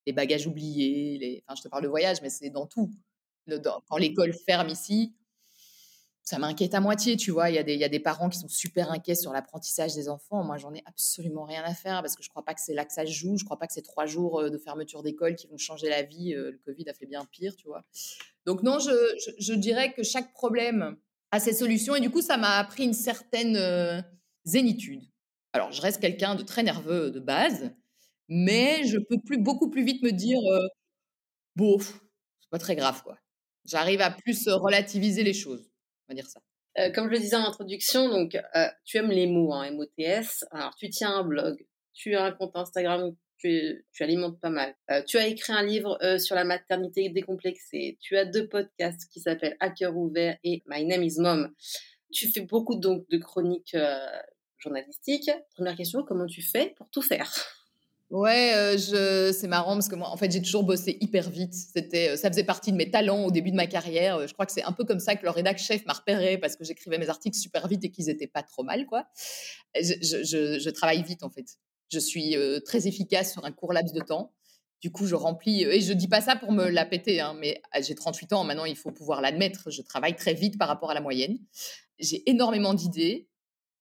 [0.07, 2.91] les, bagages oubliés, les, enfin, je te parle de voyage, mais c'est dans tout.
[3.89, 5.15] quand l'école ferme ici,
[6.25, 7.51] ça m'inquiète à moitié, tu vois.
[7.51, 10.43] Il y, a des, parents qui sont super inquiets sur l'apprentissage des enfants.
[10.43, 12.87] Moi, j'en ai absolument rien à faire parce que je crois pas que c'est là
[12.87, 13.37] que ça se joue.
[13.37, 16.03] Je crois pas que c'est trois jours euh, de fermeture d'école qui vont changer la
[16.03, 16.35] vie.
[16.35, 17.85] Euh, le Covid a fait bien pire, tu vois.
[18.47, 20.97] Donc non, je, dirais que chaque problème
[21.31, 24.01] a ses solutions et du coup, ça m'a appris une certaine euh,
[24.45, 25.03] zénitude.
[25.53, 27.71] Alors, je reste quelqu'un de très nerveux de base,
[28.29, 30.41] mais je peux plus, beaucoup plus vite me dire,
[31.55, 33.19] bon, c'est pas très grave, quoi.
[33.67, 35.71] J'arrive à plus relativiser les choses
[36.09, 36.41] on va dire ça.
[36.79, 40.45] Euh, comme je le disais en introduction, donc euh, tu aimes les mots, hein, MOTS.
[40.51, 44.75] Alors tu tiens un blog, tu as un compte Instagram, tu, tu alimentes pas mal.
[44.91, 47.97] Euh, tu as écrit un livre sur la maternité décomplexée.
[48.01, 51.53] Tu as deux podcasts qui s'appellent Hacker ouvert et My Name is Mom.
[52.13, 53.77] Tu fais beaucoup donc de chroniques
[54.59, 55.31] journalistiques.
[55.55, 57.31] Première question, comment tu fais pour tout faire?
[58.11, 61.55] Ouais, je c'est marrant parce que moi, en fait, j'ai toujours bossé hyper vite.
[61.55, 64.27] C'était, ça faisait partie de mes talents au début de ma carrière.
[64.29, 66.55] Je crois que c'est un peu comme ça que le rédac chef m'a repéré parce
[66.55, 69.07] que j'écrivais mes articles super vite et qu'ils étaient pas trop mal, quoi.
[69.75, 71.57] Je travaille vite, en fait.
[71.91, 74.33] Je suis, très efficace sur un court laps de temps.
[74.81, 77.63] Du coup, je remplis et je dis pas ça pour me la péter, hein, mais
[77.73, 80.91] ah, j'ai 38 ans, maintenant il faut pouvoir l'admettre, je travaille très vite par rapport
[80.91, 81.39] à la moyenne.
[81.99, 83.31] J'ai énormément d'idées,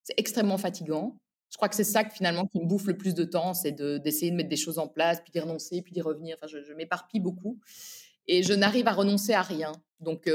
[0.04, 1.20] c'est extrêmement fatigant.
[1.54, 3.74] Je crois que c'est ça que finalement qui me bouffe le plus de temps, c'est
[3.74, 6.36] d'essayer de, mettre des choses en place, puis d'y renoncer, puis d'y revenir.
[6.42, 7.60] Enfin, je, m'éparpille beaucoup
[8.26, 9.72] et je n'arrive à renoncer à rien.
[10.00, 10.28] Donc,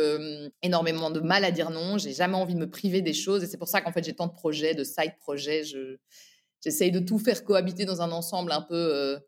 [0.63, 1.99] énormément de mal à dire non.
[1.99, 4.15] J'ai jamais envie de me priver des choses et c'est pour ça qu'en fait j'ai
[4.15, 5.65] tant de projets, de side projets.
[6.63, 9.19] j'essaye de tout faire cohabiter dans un ensemble un peu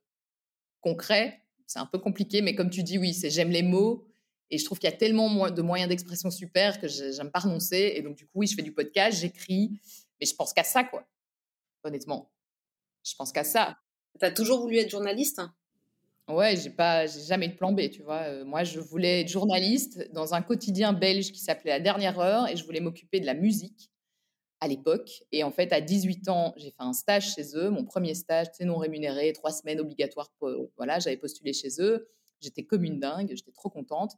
[0.81, 1.43] concret.
[1.67, 4.07] C'est un peu compliqué, mais comme tu dis, oui, c'est j'aime les mots.
[4.49, 7.95] Et je trouve qu'il y a tellement de moyens d'expression super que j'aime pas renoncer.
[7.97, 9.73] Et donc, du coup, oui, je fais du podcast, j'écris,
[10.21, 11.05] mais je pense qu'à ça, quoi
[11.85, 12.31] honnêtement.
[13.05, 13.77] Je pense qu'à ça.
[14.19, 15.41] Tu as toujours voulu être journaliste
[16.29, 18.45] Ouais, j'ai pas, j'ai jamais de plan B, tu vois.
[18.45, 22.57] moi, je voulais être journaliste dans un quotidien belge qui s'appelait La Dernière Heure et
[22.57, 23.91] je voulais m'occuper de la musique
[24.61, 25.25] à l'époque.
[25.33, 28.47] Et en fait, à 18 ans, j'ai fait un stage chez eux, mon premier stage,
[28.53, 30.31] c'est non rémunéré, trois semaines obligatoires.
[30.77, 32.09] voilà, j'avais postulé chez eux.
[32.41, 34.13] J'étais comme une dingue, j'étais trop contente.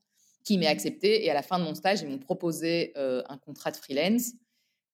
[0.44, 3.70] Qui m'ait accepté et à la fin de mon stage, ils m'ont proposé un contrat
[3.70, 4.32] de freelance,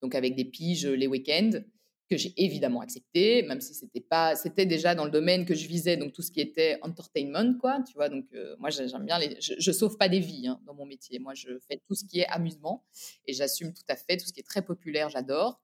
[0.02, 1.62] donc avec des piges les week-ends
[2.08, 5.66] que j'ai évidemment accepté, même si c'était pas, c'était déjà dans le domaine que je
[5.68, 8.08] visais, donc tout ce qui était entertainment, quoi, tu vois.
[8.08, 11.18] Donc euh, moi j'aime bien je, je, sauve pas des vies hein, dans mon métier.
[11.18, 12.84] Moi je fais tout ce qui est amusement
[13.26, 15.60] et j'assume tout à fait tout ce qui est très populaire, j'adore.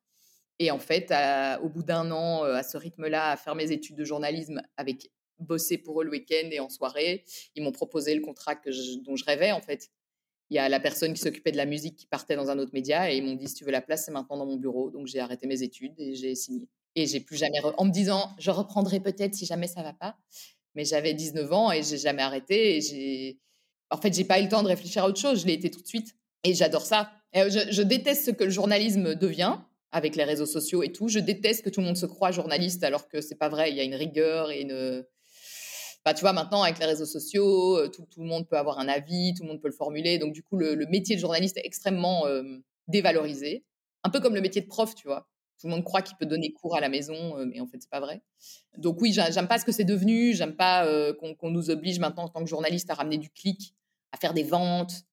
[0.58, 1.12] Et en fait,
[1.62, 5.10] au bout d'un an, euh, à ce rythme-là, à faire mes études de journalisme avec
[5.40, 8.70] bosser pour eux le week-end et en soirée, ils m'ont proposé le contrat que
[9.02, 9.90] dont je rêvais en fait
[10.50, 12.72] il y a la personne qui s'occupait de la musique qui partait dans un autre
[12.74, 14.90] média et ils m'ont dit si tu veux la place, c'est maintenant dans mon bureau.
[14.90, 16.68] Donc j'ai arrêté mes études et j'ai signé.
[16.96, 20.16] Et j'ai plus jamais, en me disant je reprendrai peut-être si jamais ça va pas.
[20.74, 22.76] Mais j'avais 19 ans et j'ai jamais arrêté.
[22.76, 23.38] Et j'ai,
[23.90, 25.42] en fait, j'ai pas eu le temps de réfléchir à autre chose.
[25.42, 26.14] Je l'ai été tout de suite.
[26.42, 27.10] Et j'adore ça.
[27.32, 29.56] Et je, je, déteste ce que le journalisme devient
[29.92, 31.08] avec les réseaux sociaux et tout.
[31.08, 33.70] Je déteste que tout le monde se croit journaliste alors que c'est pas vrai.
[33.70, 35.04] Il y a une rigueur et une
[36.04, 39.32] bah, tu vois, maintenant, avec les réseaux sociaux, tout, le monde peut avoir un avis,
[39.34, 40.18] tout le monde peut le formuler.
[40.18, 42.24] Donc, du coup, le, métier de journaliste est extrêmement
[42.88, 43.64] dévalorisé.
[44.02, 45.28] Un peu comme le métier de prof, tu vois.
[45.58, 47.88] Tout le monde croit qu'il peut donner cours à la maison, mais en fait, c'est
[47.88, 48.20] pas vrai.
[48.76, 50.34] Donc, oui, j'aime pas ce que c'est devenu.
[50.34, 53.74] J'aime pas qu'on nous oblige maintenant, en tant que journaliste, à ramener du clic,
[54.12, 55.04] à faire des ventes.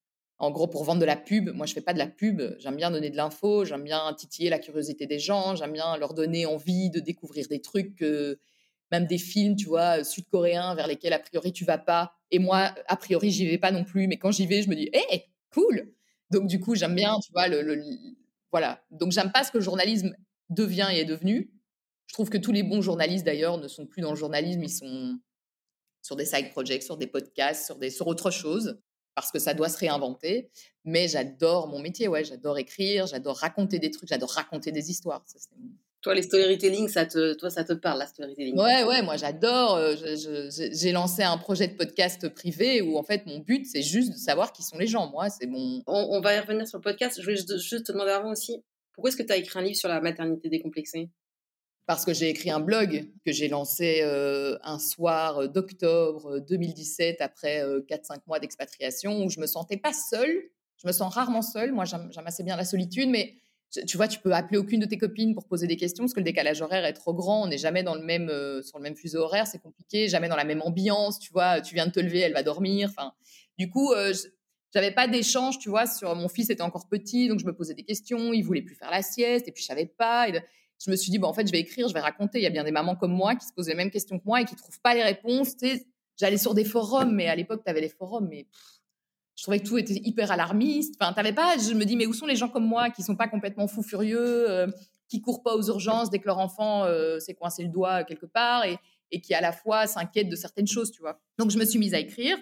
[0.41, 2.41] En gros, pour vendre de la pub, moi, je fais pas de la pub.
[2.57, 6.15] J'aime bien donner de l'info, j'aime bien titiller la curiosité des gens, j'aime bien leur
[6.15, 8.03] donner envie de découvrir des trucs
[8.91, 12.13] même des films, tu vois, sud-coréens vers lesquels a priori tu vas pas.
[12.29, 14.07] Et moi, a priori, j'y vais pas non plus.
[14.07, 15.93] Mais quand j'y vais, je me dis, hé, cool.
[16.29, 17.81] Donc du coup, j'aime bien, tu vois, le,
[18.51, 18.83] voilà.
[18.91, 20.15] Donc j'aime pas ce que le journalisme
[20.49, 21.51] devient et est devenu.
[22.07, 24.69] Je trouve que tous les bons journalistes d'ailleurs ne sont plus dans le journalisme, ils
[24.69, 25.19] sont
[26.01, 28.77] sur des side projects, sur des podcasts, sur des sur autre chose
[29.15, 30.49] parce que ça doit se réinventer.
[30.85, 35.23] Mais j'adore mon métier, ouais, j'adore écrire, j'adore raconter des trucs, j'adore raconter des histoires.
[36.01, 39.75] Toi, les storytelling, ça te, toi, ça te parle, la storytelling Ouais, ouais, moi j'adore.
[39.75, 44.11] Euh, j'ai lancé un projet de podcast privé où en fait mon but c'est juste
[44.11, 45.11] de savoir qui sont les gens.
[45.11, 45.83] Moi, c'est mon.
[45.85, 47.17] On, va y revenir sur le podcast.
[47.17, 49.75] Je voulais juste, te demander avant aussi, pourquoi est-ce que tu as écrit un livre
[49.75, 51.09] sur la maternité décomplexée?
[51.85, 57.21] Parce que j'ai écrit un blog que j'ai lancé euh, un soir euh, d'octobre 2017
[57.21, 60.49] après 4-5 mois d'expatriation où je me sentais pas seule.
[60.77, 61.73] Je me sens rarement seule.
[61.73, 63.35] Moi, j'aime assez bien la solitude, mais
[63.71, 66.19] tu vois, tu peux appeler aucune de tes copines pour poser des questions parce que
[66.19, 67.43] le décalage horaire est trop grand.
[67.43, 70.09] On n'est jamais dans le même, euh, sur le même fuseau horaire, c'est compliqué.
[70.09, 71.61] Jamais dans la même ambiance, tu vois.
[71.61, 72.89] Tu viens de te lever, elle va dormir.
[72.89, 73.13] Enfin,
[73.57, 74.13] du coup, euh,
[74.73, 75.85] j'avais pas d'échange, tu vois.
[75.85, 78.33] Sur mon fils était encore petit, donc je me posais des questions.
[78.33, 80.27] Il voulait plus faire la sieste, et puis je savais pas.
[80.83, 82.39] Je me suis dit, bon, en fait, je vais écrire, je vais raconter.
[82.39, 84.25] Il y a bien des mamans comme moi qui se posent les mêmes questions que
[84.25, 85.55] moi et qui trouvent pas les réponses.
[86.17, 88.47] J'allais sur des forums, mais à l'époque, tu avais les forums, mais
[89.41, 90.93] je trouvais que tout était hyper alarmiste.
[90.99, 93.15] Enfin, t'avais pas, je me dis, mais où sont les gens comme moi qui sont
[93.15, 94.67] pas complètement fous furieux, euh,
[95.09, 98.27] qui courent pas aux urgences dès que leur enfant euh, s'est coincé le doigt quelque
[98.27, 98.77] part et,
[99.19, 101.19] qui à la fois s'inquiètent de certaines choses, tu vois.
[101.39, 102.37] Donc je me suis mise à écrire,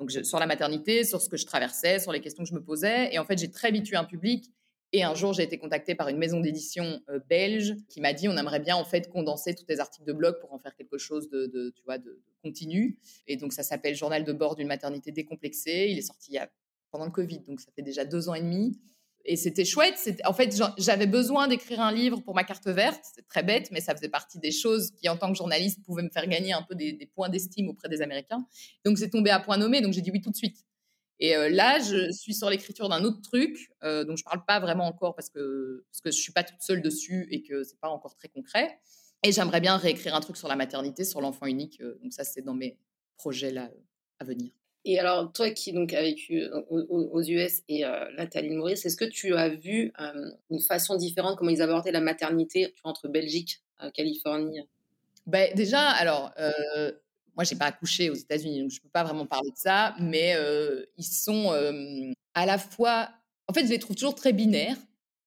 [0.00, 2.64] donc sur la maternité, sur ce que je traversais, sur les questions que je me
[2.64, 4.50] posais, et en fait j'ai très vite eu un public
[4.92, 8.28] et un jour, j'ai été contactée par une maison d'édition euh, belge qui m'a dit
[8.28, 10.98] on aimerait bien en fait condenser tous tes articles de blog pour en faire quelque
[10.98, 12.98] chose de, tu vois, de, continu.
[13.28, 15.88] Et donc, ça s'appelle Journal de bord d'une maternité décomplexée.
[15.90, 16.38] Il est sorti
[16.90, 18.80] pendant le Covid, donc ça fait déjà deux ans et demi.
[19.26, 20.22] Et c'était chouette.
[20.24, 23.04] En fait, j'avais besoin d'écrire un livre pour ma carte verte.
[23.14, 26.02] C'est très bête, mais ça faisait partie des choses qui, en tant que journaliste, pouvaient
[26.02, 28.44] me faire gagner un peu des, des points d'estime auprès des Américains.
[28.84, 29.82] Donc, c'est tombé à point nommé.
[29.82, 30.64] Donc, j'ai dit oui tout de suite.
[31.20, 34.58] Et euh, là, je suis sur l'écriture d'un autre truc, euh, dont je parle pas
[34.58, 37.78] vraiment encore parce que parce que je suis pas toute seule dessus et que c'est
[37.78, 38.80] pas encore très concret.
[39.22, 41.82] Et j'aimerais bien réécrire un truc sur la maternité, sur l'enfant unique.
[42.02, 42.78] donc ça, c'est dans mes
[43.16, 43.70] projets là
[44.18, 44.50] à venir.
[44.84, 49.04] Et alors, toi qui donc as vécu aux, US et euh, Nathalie Maurice, est-ce que
[49.04, 49.92] tu as vu
[50.50, 54.60] une façon différente comment ils abordaient la maternité entre Belgique, et Californie?
[55.26, 56.92] Ben, Déjà, alors, euh,
[57.34, 60.36] moi, j'ai pas accouché aux États-Unis, donc je peux pas vraiment parler de ça, mais
[60.96, 61.52] ils sont
[62.34, 63.10] à la fois,
[63.48, 64.76] en fait, je les trouve toujours très binaires,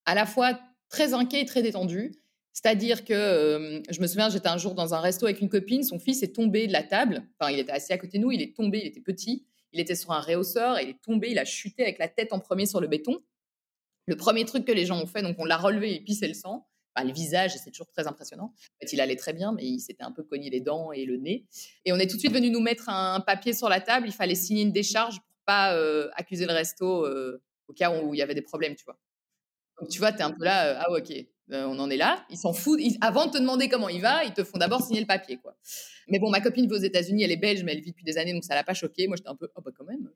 [0.06, 2.13] à la fois très inquiets et très détendus.
[2.54, 5.98] C'est-à-dire que je me souviens, j'étais un jour dans un resto avec une copine, son
[5.98, 7.24] fils est tombé de la table.
[7.39, 9.80] Enfin, il était assis à côté de nous, il est tombé, il était petit, il
[9.80, 12.68] était sur un réhausseur, il est tombé, il a chuté avec la tête en premier
[12.68, 13.24] sur le béton.
[14.06, 16.36] Le premier truc que les gens ont fait, donc on l'a relevé et pissé le
[16.36, 16.68] sang.
[16.96, 18.54] Le visage, c'est toujours très impressionnant.
[18.84, 21.18] En il allait très bien, mais il s'était un peu cogné les dents et le
[21.18, 21.46] nez.
[21.86, 24.08] Et on est tout de suite venu nous mettre un papier sur la table.
[24.08, 25.76] Il fallait signer une décharge pour pas
[26.16, 27.08] accuser le resto
[27.68, 29.00] au cas où il y avait des problèmes, tu vois.
[29.80, 31.12] Donc, tu vois, tu es un peu là, ah ok,
[31.52, 32.26] euh, on en est là.
[32.30, 32.80] Ils s'en foutent.
[33.02, 35.56] avant de te demander comment il va, ils te font d'abord signer le papier, quoi.
[36.08, 38.18] Mais bon, ma copine vit aux États-Unis, elle est belge, mais elle vit depuis des
[38.18, 39.08] années, donc ça l'a pas choquée.
[39.08, 40.10] Moi, j'étais un peu, oh bah quand même.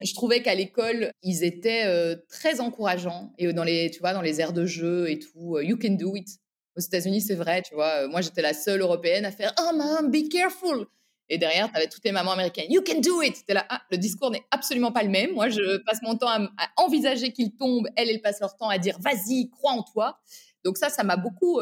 [0.00, 4.22] Je trouvais qu'à l'école, ils étaient euh, très encourageants et dans les, tu vois, dans
[4.22, 5.56] les aires de jeu et tout.
[5.56, 6.28] Euh, you can do it.
[6.76, 8.06] Aux États-Unis, c'est vrai, tu vois.
[8.08, 10.86] Moi, j'étais la seule européenne à faire, oh mom, be careful.
[11.28, 12.70] Et derrière, tu avais toutes les mamans américaines.
[12.70, 13.42] You can do it.
[13.48, 15.32] Là, ah, le discours n'est absolument pas le même.
[15.32, 17.88] Moi, je passe mon temps à, à envisager qu'ils tombent.
[17.96, 20.20] Elles, elles passent leur temps à dire, vas-y, crois en toi.
[20.66, 21.60] Donc ça, ça m'a beaucoup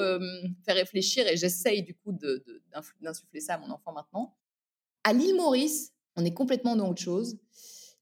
[0.64, 2.16] fait réfléchir et j'essaye du coup
[3.02, 4.34] d'insuffler ça à mon enfant maintenant.
[5.04, 7.38] À l'île Maurice, on est complètement dans autre chose.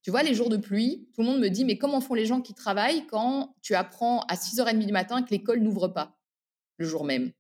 [0.02, 2.24] Tu vois, les jours de pluie, tout le monde me dit, mais comment font les
[2.24, 6.16] gens qui travaillent quand tu apprends à 6h30 du matin que l'école n'ouvre pas
[6.76, 7.32] le jour même?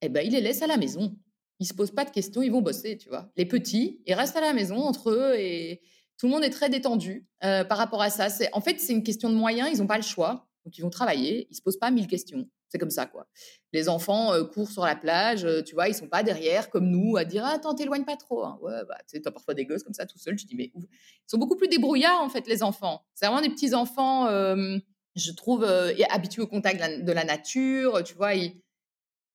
[0.00, 1.16] Eh bien, ils les laissent à la maison.
[1.60, 3.30] Ils se posent pas de questions, ils vont bosser, tu vois.
[3.36, 5.82] Les petits, ils restent à la maison entre eux et
[6.18, 8.26] tout le monde est très détendu par rapport à ça.
[8.52, 10.48] En fait, c'est une question de moyens, ils n'ont pas le choix.
[10.64, 12.48] Donc, ils vont travailler, ils se posent pas mille questions.
[12.72, 13.26] C'est comme ça, quoi.
[13.74, 17.24] Les enfants courent sur la plage, tu vois, ils sont pas derrière comme nous à
[17.26, 18.44] dire attends, t'éloignes pas trop.
[18.44, 18.58] Hein.
[18.62, 20.38] Ouais, bah, tu sais, parfois des gosses comme ça tout seuls.
[20.38, 20.88] Je dis mais ils
[21.26, 23.04] sont beaucoup plus débrouillards en fait les enfants.
[23.12, 28.02] C'est vraiment des petits enfants, je trouve, habitués au contact de la, nature.
[28.04, 28.58] Tu vois, ils,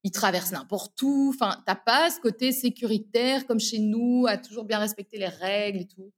[0.03, 1.31] ils traversent n'importe où.
[1.35, 5.81] Enfin, t'as pas ce côté sécuritaire comme chez nous, à toujours bien respecter les règles
[5.81, 6.11] et tout.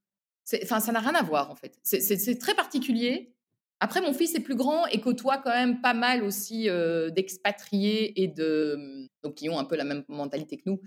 [0.64, 1.78] Enfin, ça n'a rien à voir en fait.
[1.84, 3.36] C'est très particulier.
[3.80, 6.68] Après, mon fils est plus grand et côtoie quand même pas mal aussi
[7.12, 10.82] d'expatriés et de donc qui ont un peu la même mentalité que nous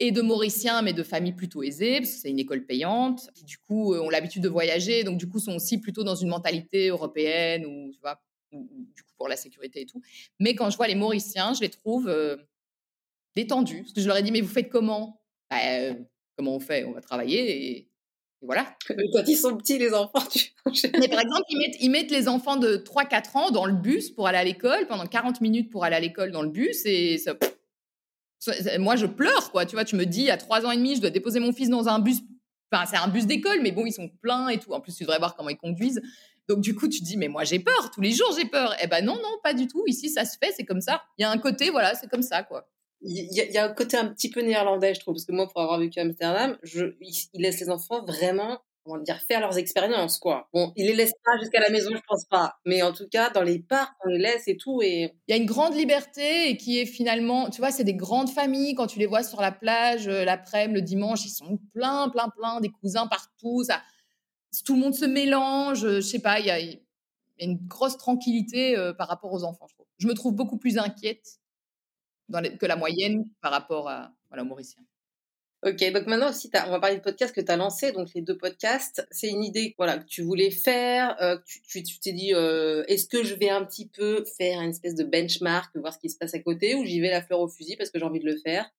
[0.00, 3.44] et de Mauriciens, mais de familles plutôt aisées, parce que c'est une école payante, qui
[3.44, 6.88] du coup ont l'habitude de voyager, donc du coup sont aussi plutôt dans une mentalité
[6.88, 8.20] européenne ou tu vois,
[8.50, 10.02] du coup pour la sécurité et tout.
[10.40, 12.12] Mais quand je vois les Mauriciens, je les trouve
[13.36, 15.20] détendus, parce que je leur ai dit mais vous faites comment
[15.50, 15.58] bah,
[16.36, 16.84] Comment on fait?
[16.84, 17.88] On va travailler et
[18.42, 18.66] voilà.
[18.88, 20.50] Quand ils sont petits, les enfants, tu...
[20.98, 21.44] Mais par exemple,
[21.80, 25.06] ils mettent, les enfants de 3-4 ans dans le bus pour aller à l'école, pendant
[25.06, 27.34] 40 minutes pour aller à l'école dans le bus, et ça...
[28.78, 29.66] moi, je pleure, quoi.
[29.66, 31.68] Tu vois, tu me dis, à 3 ans et demi, je dois déposer mon fils
[31.68, 32.18] dans un bus.
[32.72, 34.72] Enfin, c'est un bus d'école, mais bon, ils sont pleins et tout.
[34.72, 36.02] En plus, tu devrais voir comment ils conduisent.
[36.48, 37.90] Donc, du coup, tu te dis, mais moi, j'ai peur.
[37.90, 38.74] Tous les jours, j'ai peur.
[38.82, 39.84] Eh ben non, non, pas du tout.
[39.86, 41.02] Ici, ça se fait, c'est comme ça.
[41.16, 42.68] Il y a un côté, voilà, c'est comme ça, quoi
[43.06, 45.60] il y, a un côté un petit peu néerlandais, je trouve, parce que moi, pour
[45.60, 50.18] avoir vécu à Amsterdam, je, il, laisse les enfants vraiment, comment dire, faire leurs expériences,
[50.18, 50.48] quoi.
[50.54, 53.28] Bon, il les laisse pas jusqu'à la maison, je pense pas, mais en tout cas,
[53.28, 56.48] dans les parcs, on les laisse et tout, et il y a une grande liberté
[56.48, 59.42] et qui est finalement, tu vois, c'est des grandes familles quand tu les vois sur
[59.42, 63.82] la plage euh, l'après-midi, le dimanche, ils sont plein, plein, plein, des cousins partout, ça,
[64.64, 66.58] tout le monde se mélange, je sais pas, il y a,
[67.40, 69.86] une grosse tranquillité euh, par rapport aux enfants, je trouve.
[69.98, 71.40] Je me trouve beaucoup plus inquiète
[72.30, 74.82] que la moyenne par rapport à, voilà, Mauricien.
[75.66, 78.20] Ok, donc maintenant aussi, on va parler de podcast que tu as lancé, donc les
[78.20, 79.06] deux podcasts.
[79.10, 81.16] C'est une idée voilà, que tu voulais faire.
[81.22, 84.94] Euh, tu t'es dit, euh, est-ce que je vais un petit peu faire une espèce
[84.94, 87.48] de benchmark, voir ce qui se passe à côté, ou j'y vais la fleur au
[87.48, 88.70] fusil parce que j'ai envie de le faire?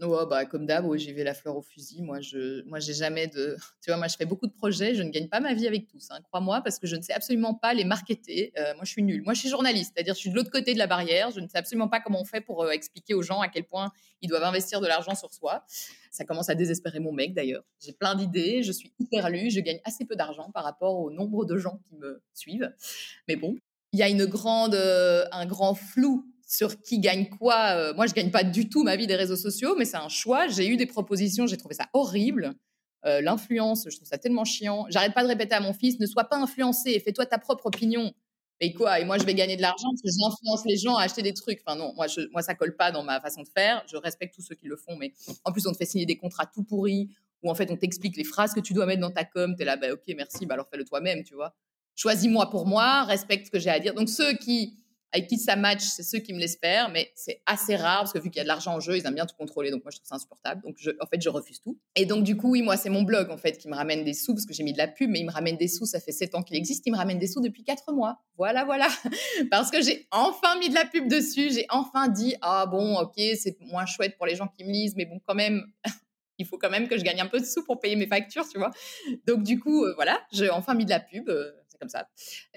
[0.00, 2.02] Ouais, bah, comme d'hab, j'y vais la fleur au fusil.
[2.02, 3.56] Moi, je moi, j'ai jamais de.
[3.80, 4.94] Tu vois, moi, je fais beaucoup de projets.
[4.94, 7.12] Je ne gagne pas ma vie avec tous, hein, crois-moi, parce que je ne sais
[7.12, 8.52] absolument pas les marketer.
[8.58, 9.22] Euh, moi, je suis nulle.
[9.22, 11.30] Moi, je suis journaliste, c'est-à-dire, je suis de l'autre côté de la barrière.
[11.30, 13.64] Je ne sais absolument pas comment on fait pour euh, expliquer aux gens à quel
[13.64, 15.64] point ils doivent investir de l'argent sur soi.
[16.10, 17.62] Ça commence à désespérer mon mec, d'ailleurs.
[17.80, 18.62] J'ai plein d'idées.
[18.62, 19.50] Je suis hyper lue.
[19.50, 22.72] Je gagne assez peu d'argent par rapport au nombre de gens qui me suivent.
[23.28, 23.54] Mais bon,
[23.92, 27.76] il y a une grande, euh, un grand flou sur qui gagne quoi.
[27.76, 30.08] Euh, moi, je gagne pas du tout ma vie des réseaux sociaux, mais c'est un
[30.08, 30.48] choix.
[30.48, 32.54] J'ai eu des propositions, j'ai trouvé ça horrible.
[33.06, 34.86] Euh, l'influence, je trouve ça tellement chiant.
[34.88, 38.12] J'arrête pas de répéter à mon fils, ne sois pas influencé, fais-toi ta propre opinion.
[38.60, 41.02] Et quoi Et moi, je vais gagner de l'argent parce que j'influence les gens à
[41.02, 41.60] acheter des trucs.
[41.66, 43.82] Enfin non, moi, je, moi, ça colle pas dans ma façon de faire.
[43.90, 45.12] Je respecte tous ceux qui le font, mais
[45.44, 47.10] en plus, on te fait signer des contrats tout pourris
[47.42, 49.54] où en fait, on t'explique les phrases que tu dois mettre dans ta com.
[49.58, 51.54] es là, bah ok, merci, bah alors fais-le toi-même, tu vois.
[51.94, 53.94] Choisis-moi pour moi, respecte ce que j'ai à dire.
[53.94, 54.78] Donc ceux qui
[55.14, 58.18] avec qui ça match, c'est ceux qui me faire, mais c'est assez rare parce que
[58.18, 59.70] vu qu'il y a de l'argent en jeu, ils aiment bien tout contrôler.
[59.70, 60.62] Donc moi, je trouve ça insupportable.
[60.62, 61.78] Donc en fait, je refuse tout.
[61.94, 64.12] Et donc du coup, oui, moi, c'est mon blog en fait qui me ramène des
[64.12, 65.86] sous parce que j'ai mis de la pub, mais il me ramène des sous.
[65.86, 66.84] Ça fait sept ans qu'il existe.
[66.86, 68.18] Il me ramène des sous depuis quatre mois.
[68.36, 68.88] Voilà, voilà.
[69.52, 71.52] parce que j'ai enfin mis de la pub dessus.
[71.52, 74.96] J'ai enfin dit ah bon, ok, c'est moins chouette pour les gens qui me lisent,
[74.96, 75.64] mais bon, quand même.
[76.38, 78.48] il faut quand même que je gagne un peu de sous pour payer mes factures,
[78.48, 78.72] tu vois.
[79.24, 81.28] Donc, du coup, euh, voilà, j'ai enfin mis de la pub.
[81.28, 82.08] Euh, c'est comme ça.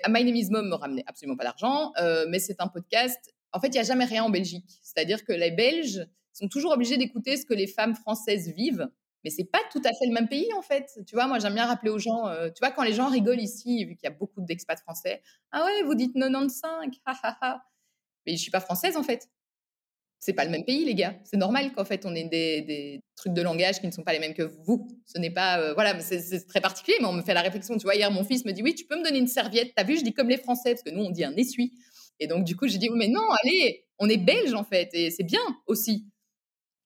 [0.07, 3.33] My Name is Mom me ramenait absolument pas d'argent, euh, mais c'est un podcast.
[3.51, 4.79] En fait, il n'y a jamais rien en Belgique.
[4.81, 8.87] C'est-à-dire que les Belges sont toujours obligés d'écouter ce que les femmes françaises vivent.
[9.23, 10.99] Mais c'est pas tout à fait le même pays, en fait.
[11.07, 13.83] Tu vois, moi, j'aime bien rappeler aux gens, tu vois, quand les gens rigolent ici,
[13.83, 17.63] vu qu'il y a beaucoup d'expats français, ah ouais, vous dites 95, ha ha ha.
[18.25, 19.27] Mais je suis pas française, en fait
[20.19, 21.15] c'est pas le même pays, les gars.
[21.23, 24.19] C'est normal qu'en fait, on ait des, trucs de langage qui ne sont pas les
[24.19, 24.87] mêmes que vous.
[25.05, 27.77] Ce n'est pas, euh, voilà, c'est très particulier, mais on me fait la réflexion.
[27.77, 29.73] Tu vois, hier, mon fils me dit, oui, tu peux me donner une serviette.
[29.75, 31.73] T'as vu, je dis comme les Français, parce que nous, on dit un essuie.
[32.19, 35.11] Et donc, du coup, j'ai dit, mais non, allez, on est belge, en fait, et
[35.11, 36.05] c'est bien aussi.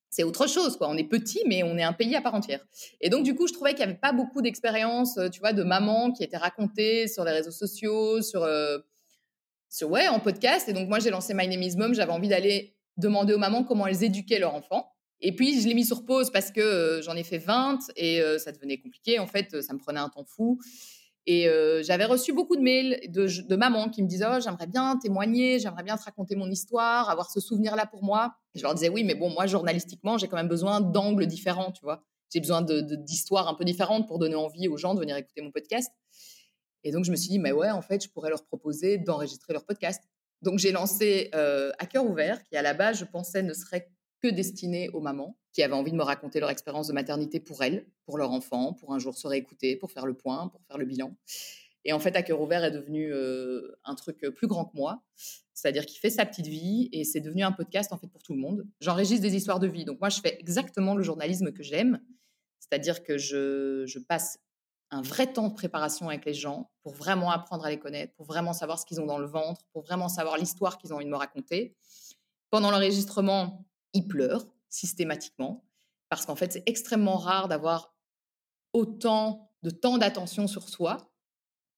[0.09, 0.89] C'est autre chose, quoi.
[0.89, 2.59] On est petit, mais on est un pays à part entière.
[2.99, 5.53] Et donc, du coup, je trouvais qu'il n'y avait pas beaucoup d'expériences, euh, tu vois,
[5.53, 8.77] de maman qui étaient racontées sur les réseaux sociaux, sur, euh,
[9.69, 10.67] sur ouais, en podcast.
[10.67, 11.93] Et donc, moi, j'ai lancé My Name is Mom.
[11.93, 14.91] J'avais envie d'aller demander aux mamans comment elles éduquaient leurs enfants.
[15.21, 18.21] Et puis, je l'ai mis sur pause parce que euh, j'en ai fait 20 et
[18.21, 19.19] euh, ça devenait compliqué.
[19.19, 20.59] En fait, ça me prenait un temps fou.
[21.27, 24.97] Et euh, j'avais reçu beaucoup de mails de, mamans qui me disaient oh, J'aimerais bien
[24.97, 28.33] témoigner, j'aimerais bien te raconter mon histoire, avoir ce souvenir-là pour moi.
[28.55, 31.81] Je leur disais Oui, mais bon, moi, journalistiquement, j'ai quand même besoin d'angles différents, tu
[31.83, 32.03] vois.
[32.33, 35.51] J'ai besoin d'histoires un peu différentes pour donner envie aux gens de venir écouter mon
[35.51, 35.91] podcast.
[36.83, 39.53] Et donc, je me suis dit Mais ouais, en fait, je pourrais leur proposer d'enregistrer
[39.53, 40.01] leur podcast.
[40.41, 43.91] Donc j'ai lancé euh, à cœur ouvert, qui à la base je pensais ne serait
[44.21, 47.63] que destiné aux mamans qui avaient envie de me raconter leur expérience de maternité pour
[47.63, 50.77] elles, pour leur enfant, pour un jour se réécouter, pour faire le point, pour faire
[50.77, 51.15] le bilan.
[51.83, 55.03] Et en fait, à cœur ouvert est devenu euh, un truc plus grand que moi,
[55.53, 58.33] c'est-à-dire qu'il fait sa petite vie et c'est devenu un podcast en fait pour tout
[58.33, 58.65] le monde.
[58.79, 61.99] J'enregistre des histoires de vie, donc moi je fais exactement le journalisme que j'aime,
[62.59, 64.39] c'est-à-dire que je passe
[64.91, 68.25] un vrai temps de préparation avec les gens pour vraiment apprendre à les connaître, pour
[68.25, 71.05] vraiment savoir ce qu'ils ont dans le ventre, pour vraiment savoir l'histoire qu'ils ont envie
[71.05, 71.75] de me raconter.
[72.49, 75.65] Pendant l'enregistrement, ils pleurent systématiquement
[76.09, 77.95] parce qu'en fait, c'est extrêmement rare d'avoir
[78.73, 80.97] autant de temps d'attention sur soi.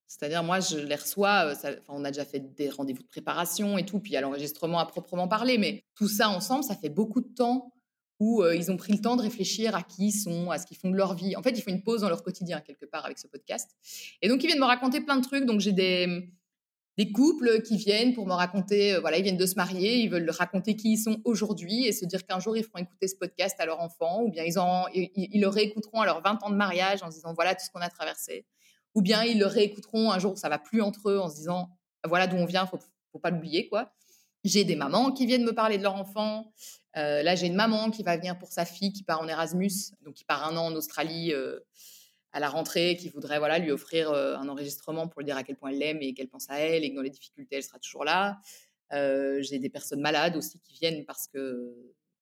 [0.06, 3.84] C'est-à-dire, moi, je les reçois, euh, on a déjà fait des rendez-vous de préparation et
[3.84, 7.34] tout, puis a l'enregistrement à proprement parler, mais tout ça ensemble, ça fait beaucoup de
[7.34, 7.73] temps
[8.20, 10.66] où euh, ils ont pris le temps de réfléchir à qui ils sont, à ce
[10.66, 11.36] qu'ils font de leur vie.
[11.36, 13.70] En fait, ils font une pause dans leur quotidien quelque part avec ce podcast.
[14.22, 15.44] Et donc, ils viennent me raconter plein de trucs.
[15.44, 16.30] Donc, j'ai des,
[17.12, 20.30] couples qui viennent pour me raconter, euh, voilà, ils viennent de se marier, ils veulent
[20.30, 23.56] raconter qui ils sont aujourd'hui et se dire qu'un jour, ils feront écouter ce podcast
[23.58, 26.56] à leur enfant, ou bien ils, en, ils, le réécouteront à leurs 20 ans de
[26.56, 28.46] mariage en se disant, voilà tout ce qu'on a traversé.
[28.94, 31.34] Ou bien ils le réécouteront un jour où ça va plus entre eux en se
[31.34, 31.68] disant,
[32.06, 32.78] voilà d'où on vient, faut,
[33.10, 33.92] faut pas l'oublier, quoi.
[34.44, 36.52] J'ai des mamans qui viennent me parler de leur enfant.
[36.96, 39.92] Euh, là, j'ai une maman qui va venir pour sa fille qui part en Erasmus,
[40.02, 41.60] donc qui part un an en Australie euh,
[42.32, 45.42] à la rentrée, qui voudrait voilà lui offrir euh, un enregistrement pour lui dire à
[45.42, 47.62] quel point elle l'aime et qu'elle pense à elle et que dans les difficultés, elle
[47.62, 48.38] sera toujours là.
[48.90, 51.74] j'ai des personnes malades aussi qui viennent parce que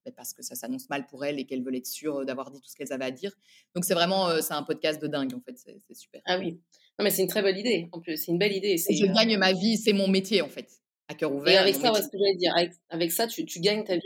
[0.05, 2.61] ben, parce que ça s'annonce mal pour elles et qu'elles veulent être sûres d'avoir dit
[2.61, 3.33] tout ce qu'elles avaient à dire.
[3.75, 6.23] Donc c'est vraiment c'est un podcast de dingue en fait, c'est super.
[6.25, 6.61] Ah oui,
[6.99, 8.79] non mais c'est une très bonne idée en plus, c'est une belle idée.
[8.79, 10.69] Je gagne ma vie, c'est mon métier en fait
[11.09, 11.55] à cœur ouvert.
[11.55, 12.55] Et avec ça, ce que j'allais dire,
[12.91, 14.01] avec, ça, tu, tu, gagnes ta vie.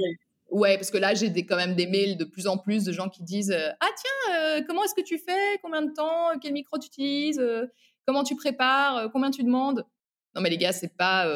[0.49, 3.09] Ouais, parce que là, j'ai quand même des mails de plus en plus de gens
[3.09, 5.59] qui disent euh, Ah, tiens, euh, comment est-ce que tu fais?
[5.61, 6.39] Combien de temps?
[6.41, 7.39] Quel micro tu utilises?
[7.39, 7.67] Euh,
[8.07, 9.11] Comment tu prépares?
[9.11, 9.85] Combien tu demandes?
[10.37, 11.29] Non, mais les gars, c'est pas.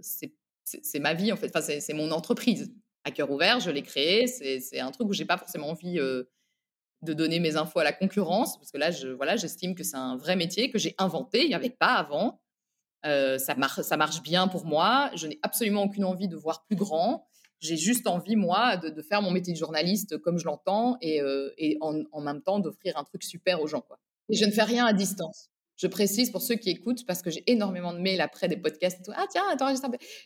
[0.00, 1.46] c'est ma vie, en fait.
[1.54, 2.74] Enfin, c'est mon entreprise.
[3.04, 4.26] À cœur ouvert, je l'ai créé.
[4.26, 8.58] C'est un truc où j'ai pas forcément envie de donner mes infos à la concurrence,
[8.58, 11.42] parce que là, je, voilà, j'estime que c'est un vrai métier que j'ai inventé.
[11.42, 12.42] Il n'y avait pas avant.
[13.04, 15.12] ça, marche, ça marche bien pour moi.
[15.14, 17.28] Je n'ai absolument aucune envie de voir plus grand.
[17.62, 21.48] J'ai juste envie, moi, de, faire mon métier de journaliste comme je l'entends et, euh,
[21.80, 23.80] en, même temps d'offrir un truc super aux gens.
[23.80, 24.00] Quoi.
[24.28, 25.48] Et je ne fais rien à distance.
[25.76, 29.00] Je précise pour ceux qui écoutent, parce que j'ai énormément de mails après des podcasts
[29.00, 29.12] et tout.
[29.14, 29.72] Ah tiens, attends,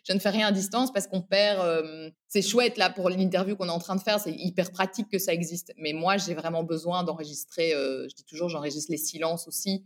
[0.02, 1.60] je ne fais rien à distance parce qu'on perd.
[1.60, 5.08] Euh, c'est chouette là pour l'interview qu'on est en train de faire, c'est hyper pratique
[5.10, 5.72] que ça existe.
[5.76, 7.74] Mais moi, j'ai vraiment besoin d'enregistrer.
[7.74, 9.84] Euh, je dis toujours, j'enregistre les silences aussi,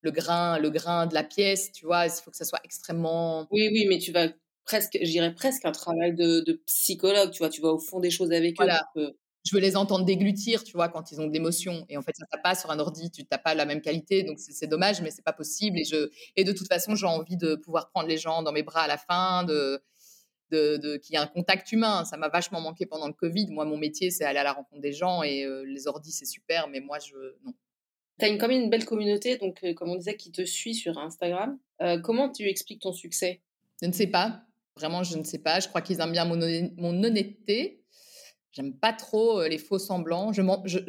[0.00, 1.70] le grain, le grain de la pièce.
[1.72, 3.46] Tu vois, il faut que ça soit extrêmement.
[3.50, 4.28] Oui, oui, mais tu vas
[4.64, 8.32] presque, j'irais presque un travail de, psychologue, tu vois, tu vas au fond des choses
[8.32, 8.56] avec
[8.96, 9.16] eux.
[9.46, 11.86] Je veux les entendre déglutir, tu vois, quand ils ont de l'émotion.
[11.88, 14.22] Et en fait, ça tape pas sur un ordi, tu n'as pas la même qualité,
[14.22, 15.78] donc c'est dommage, mais c'est pas possible.
[15.78, 18.62] Et, je, et de toute façon, j'ai envie de pouvoir prendre les gens dans mes
[18.62, 19.82] bras à la fin, de,
[20.50, 22.04] de, qu'il y ait un contact humain.
[22.04, 23.46] Ça m'a vachement manqué pendant le Covid.
[23.50, 26.26] Moi, mon métier, c'est aller à la rencontre des gens et euh, les ordis, c'est
[26.26, 27.54] super, mais moi, je non.
[28.18, 30.44] Tu as une, quand même une belle communauté, donc euh, comme on disait, qui te
[30.44, 31.58] suit sur Instagram.
[31.80, 33.40] Euh, comment tu expliques ton succès?
[33.80, 34.44] Je ne sais pas
[34.80, 35.60] Vraiment, je ne sais pas.
[35.60, 36.38] Je crois qu'ils aiment bien mon,
[36.76, 37.84] mon honnêteté.
[38.52, 40.32] J'aime pas trop les faux semblants.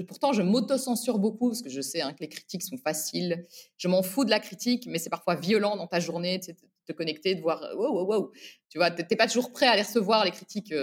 [0.07, 3.45] Pourtant, je m'auto-censure beaucoup parce que je sais hein, que les critiques sont faciles.
[3.77, 6.55] Je m'en fous de la critique, mais c'est parfois violent dans ta journée de
[6.87, 8.31] te connecter, de voir wow.
[8.69, 10.73] Tu vois, t'es pas toujours prêt à les recevoir, les critiques.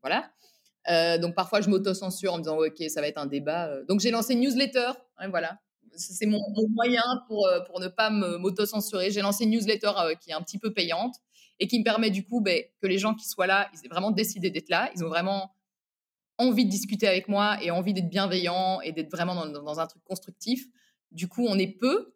[0.00, 0.30] voilà.
[0.88, 3.82] Euh, donc parfois, je m'auto-censure en me disant OK, ça va être un débat.
[3.88, 4.92] Donc j'ai lancé une newsletter.
[5.16, 5.58] Hein, voilà.
[5.96, 6.40] C'est mon,
[6.70, 9.10] moyen pour, pour ne pas m'auto-censurer.
[9.10, 9.90] J'ai lancé une newsletter
[10.20, 11.16] qui est un petit peu payante
[11.60, 13.88] et qui me permet du coup ben, que les gens qui soient là, ils aient
[13.88, 14.90] vraiment décidé d'être là.
[14.94, 15.52] Ils ont vraiment
[16.38, 20.02] envie de discuter avec moi et envie d'être bienveillant et d'être vraiment dans, un truc
[20.04, 20.66] constructif.
[21.10, 22.14] Du coup, on est peu,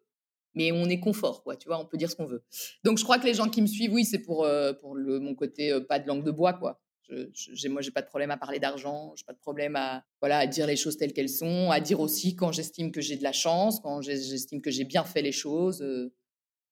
[0.53, 1.57] mais on est confort, quoi.
[1.57, 2.43] Tu vois, on peut dire ce qu'on veut.
[2.83, 5.71] Donc, je crois que les gens qui me suivent, oui, c'est pour, euh, mon côté
[5.71, 6.79] euh, pas de langue de bois, quoi.
[7.09, 10.47] Je, je, moi, j'ai pas de problème à parler d'argent, j'ai pas de problème à
[10.47, 13.33] dire les choses telles qu'elles sont, à dire aussi quand j'estime que j'ai de la
[13.33, 15.81] chance, quand j'estime que j'ai bien fait les choses.
[15.81, 16.13] Euh,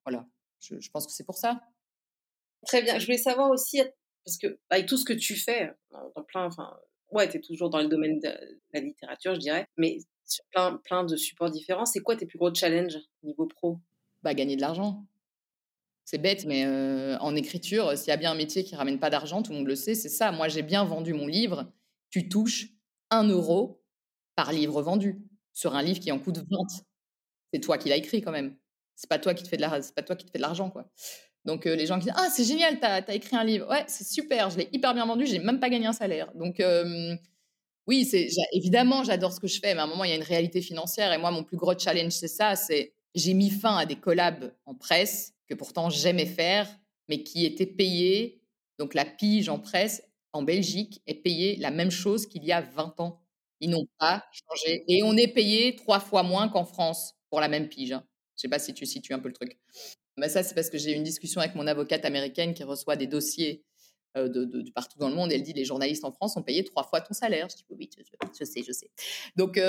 [0.05, 0.25] voilà,
[0.61, 1.61] je pense que c'est pour ça.
[2.65, 2.99] Très bien.
[2.99, 3.81] Je voulais savoir aussi
[4.25, 5.71] parce que avec tout ce que tu fais
[6.15, 6.77] dans plein, enfin,
[7.11, 8.29] ouais, tu es toujours dans le domaine de
[8.73, 11.85] la littérature, je dirais, mais sur plein, plein de supports différents.
[11.85, 13.79] C'est quoi tes plus gros challenges niveau pro?
[14.23, 15.05] Bah, gagner de l'argent.
[16.05, 16.65] C'est bête, mais
[17.19, 19.67] en écriture, s'il y a bien un métier qui ramène pas d'argent, tout le monde
[19.67, 20.31] le sait, c'est ça.
[20.31, 21.71] Moi, j'ai bien vendu mon livre.
[22.09, 22.67] Tu touches
[23.09, 23.81] un euro
[24.35, 25.21] par livre vendu
[25.53, 26.43] sur un livre qui en coûte 20.
[27.53, 28.57] C'est toi qui l'as écrit quand même.
[28.95, 30.91] C'est pas toi qui te fais de pas toi qui te fais de l'argent, quoi.
[31.45, 34.07] Donc les gens qui disent ah c'est génial, t'as as écrit un livre, ouais c'est
[34.07, 36.31] super, je l'ai hyper bien vendu, j'ai même pas gagné un salaire.
[36.35, 36.61] Donc
[37.87, 40.17] oui c'est évidemment j'adore ce que je fais, mais à un moment il y a
[40.17, 43.77] une réalité financière et moi mon plus gros challenge c'est ça, c'est j'ai mis fin
[43.77, 46.67] à des collabs en presse que pourtant j'aimais faire,
[47.09, 48.41] mais qui étaient payés.
[48.79, 52.61] Donc la pige en presse en Belgique est payée la même chose qu'il y a
[52.61, 53.21] 20 ans.
[53.59, 57.47] Ils n'ont pas changé et on est payé trois fois moins qu'en France pour la
[57.47, 57.91] même pige.
[57.91, 58.03] Hein.
[58.37, 59.59] Je sais pas si tu situes un peu le truc.
[60.17, 62.95] Mais ça, c'est parce que j'ai eu une discussion avec mon avocate américaine qui reçoit
[62.95, 63.63] des dossiers
[64.15, 65.31] de, partout dans le monde.
[65.31, 67.47] elle dit les journalistes en France ont payé trois fois ton salaire.
[67.49, 67.89] Je dis oui,
[68.37, 68.89] je, sais, je sais.
[69.35, 69.59] Donc,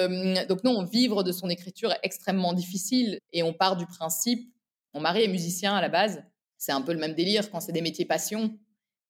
[0.49, 4.53] donc non, vivre de son écriture est extrêmement difficile et on part du principe.
[4.95, 6.23] Mon mari est musicien à la base.
[6.59, 8.57] C'est un peu le même délire quand c'est des métiers passion,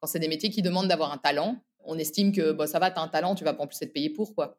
[0.01, 1.63] quand c'est des métiers qui demandent d'avoir un talent.
[1.85, 3.81] On estime que bon, ça va, tu as un talent, tu vas pas en plus
[3.83, 4.59] être payé pour quoi.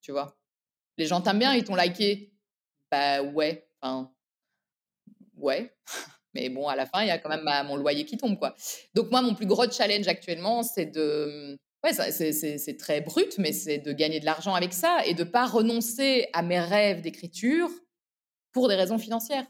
[0.00, 0.36] Tu vois.
[0.96, 2.32] Les gens t'aiment bien, ils t'ont liké.
[2.90, 3.68] Bah ouais.
[3.80, 4.12] Enfin,
[5.36, 5.74] ouais.
[6.34, 8.54] Mais bon, à la fin, il y a quand même mon loyer qui tombe, quoi.
[8.94, 11.56] Donc moi, mon plus gros challenge actuellement, c'est de...
[11.82, 15.46] Ouais, c'est très brut, mais c'est de gagner de l'argent avec ça et de pas
[15.46, 17.68] renoncer à mes rêves d'écriture
[18.52, 19.46] pour des raisons financières.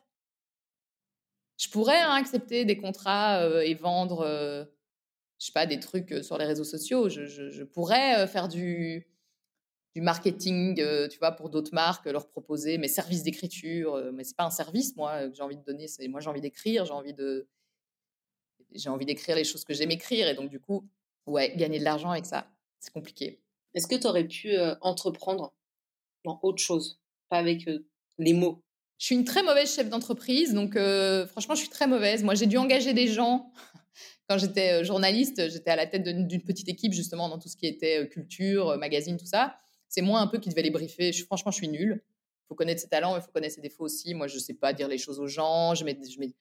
[1.58, 4.64] Je pourrais hein, accepter des contrats euh, et vendre, euh,
[5.38, 7.08] je sais pas, des trucs euh, sur les réseaux sociaux.
[7.08, 9.06] je pourrais faire du,
[9.94, 13.94] du marketing, euh, tu vois, pour d'autres marques, leur proposer mes services d'écriture.
[13.94, 15.86] Euh, mais c'est pas un service, moi, que j'ai envie de donner.
[15.86, 17.46] C'est moi, j'ai envie d'écrire, j'ai envie de,
[18.72, 20.28] j'ai envie d'écrire les choses que j'aime écrire.
[20.28, 20.88] Et donc, du coup,
[21.26, 22.48] ouais, gagner de l'argent avec ça,
[22.80, 23.40] c'est compliqué.
[23.74, 25.54] Est-ce que tu aurais pu euh, entreprendre
[26.24, 27.68] dans autre chose, pas avec
[28.18, 28.64] les mots
[28.98, 30.72] Je suis une très mauvaise chef d'entreprise, donc
[31.28, 32.24] franchement, je suis très mauvaise.
[32.24, 33.52] Moi, j'ai dû engager des gens.
[34.28, 37.66] Quand j'étais journaliste, j'étais à la tête d'une petite équipe justement dans tout ce qui
[37.66, 39.58] était culture, magazine, tout ça
[39.88, 41.12] c'est moi un peu qui devais les briefer.
[41.12, 42.02] Franchement, je suis nulle.
[42.44, 44.14] Il faut connaître ses talents, il faut connaître ses défauts aussi.
[44.14, 45.74] Moi, je ne sais pas dire les choses aux gens.
[45.74, 46.32] Je mets, je mets...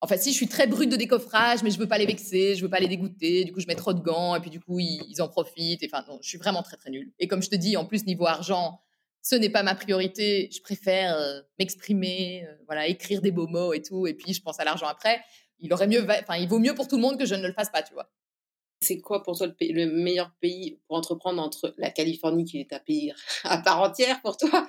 [0.00, 2.54] Enfin, si, je suis très brute de décoffrage, mais je ne veux pas les vexer,
[2.54, 3.44] je ne veux pas les dégoûter.
[3.44, 5.82] Du coup, je mets trop de gants et puis du coup, ils, en profitent.
[5.84, 7.10] Enfin, non, je suis vraiment très, très nulle.
[7.18, 8.80] Et comme je te dis, en plus, niveau argent,
[9.22, 10.48] ce n'est pas ma priorité.
[10.52, 14.06] Je préfère euh, m'exprimer, euh, voilà, écrire des beaux mots et tout.
[14.06, 15.20] Et puis, je pense à l'argent après.
[15.58, 17.92] Il il vaut mieux pour tout le monde que je ne le fasse pas, tu
[17.92, 18.08] vois.
[18.80, 22.78] C'est quoi pour toi le, meilleur pays pour entreprendre entre la Californie, qui est un
[22.78, 23.12] pays
[23.44, 24.66] à part entière pour toi,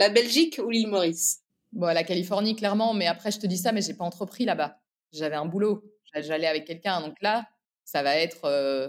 [0.00, 1.40] la Belgique ou l'île Maurice?
[1.72, 4.80] Bon, la Californie, clairement, mais après, je te dis ça, mais j'ai pas entrepris là-bas.
[5.12, 5.84] J'avais un boulot,
[6.14, 7.00] j'allais avec quelqu'un.
[7.00, 7.48] Donc là,
[7.84, 8.88] ça va être, euh,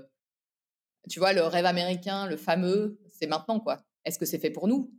[1.10, 3.82] tu vois, le rêve américain, le fameux, c'est maintenant, quoi.
[4.04, 4.92] Est-ce que c'est fait pour nous?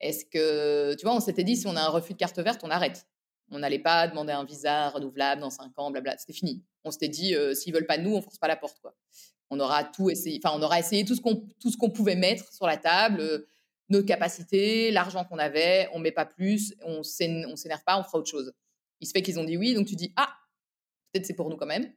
[0.00, 2.60] Est-ce que, tu vois, on s'était dit, si on a un refus de carte verte,
[2.62, 3.06] on arrête.
[3.50, 6.16] On n'allait pas demander un visa renouvelable dans cinq ans, blabla.
[6.18, 6.62] C'était fini.
[6.88, 8.94] On s'était dit, euh, s'ils veulent pas nous, on force pas la porte, quoi.
[9.50, 10.40] On aura tout essayé.
[10.42, 13.20] Enfin, on aura essayé tout ce qu'on tout ce qu'on pouvait mettre sur la table,
[13.20, 13.46] euh,
[13.88, 15.88] nos capacités, l'argent qu'on avait.
[15.92, 16.74] On met pas plus.
[16.82, 17.98] On s'énerve pas.
[17.98, 18.52] On fera autre chose.
[19.00, 20.28] Il se fait qu'ils ont dit oui, donc tu dis ah,
[21.12, 21.90] peut-être c'est pour nous quand même.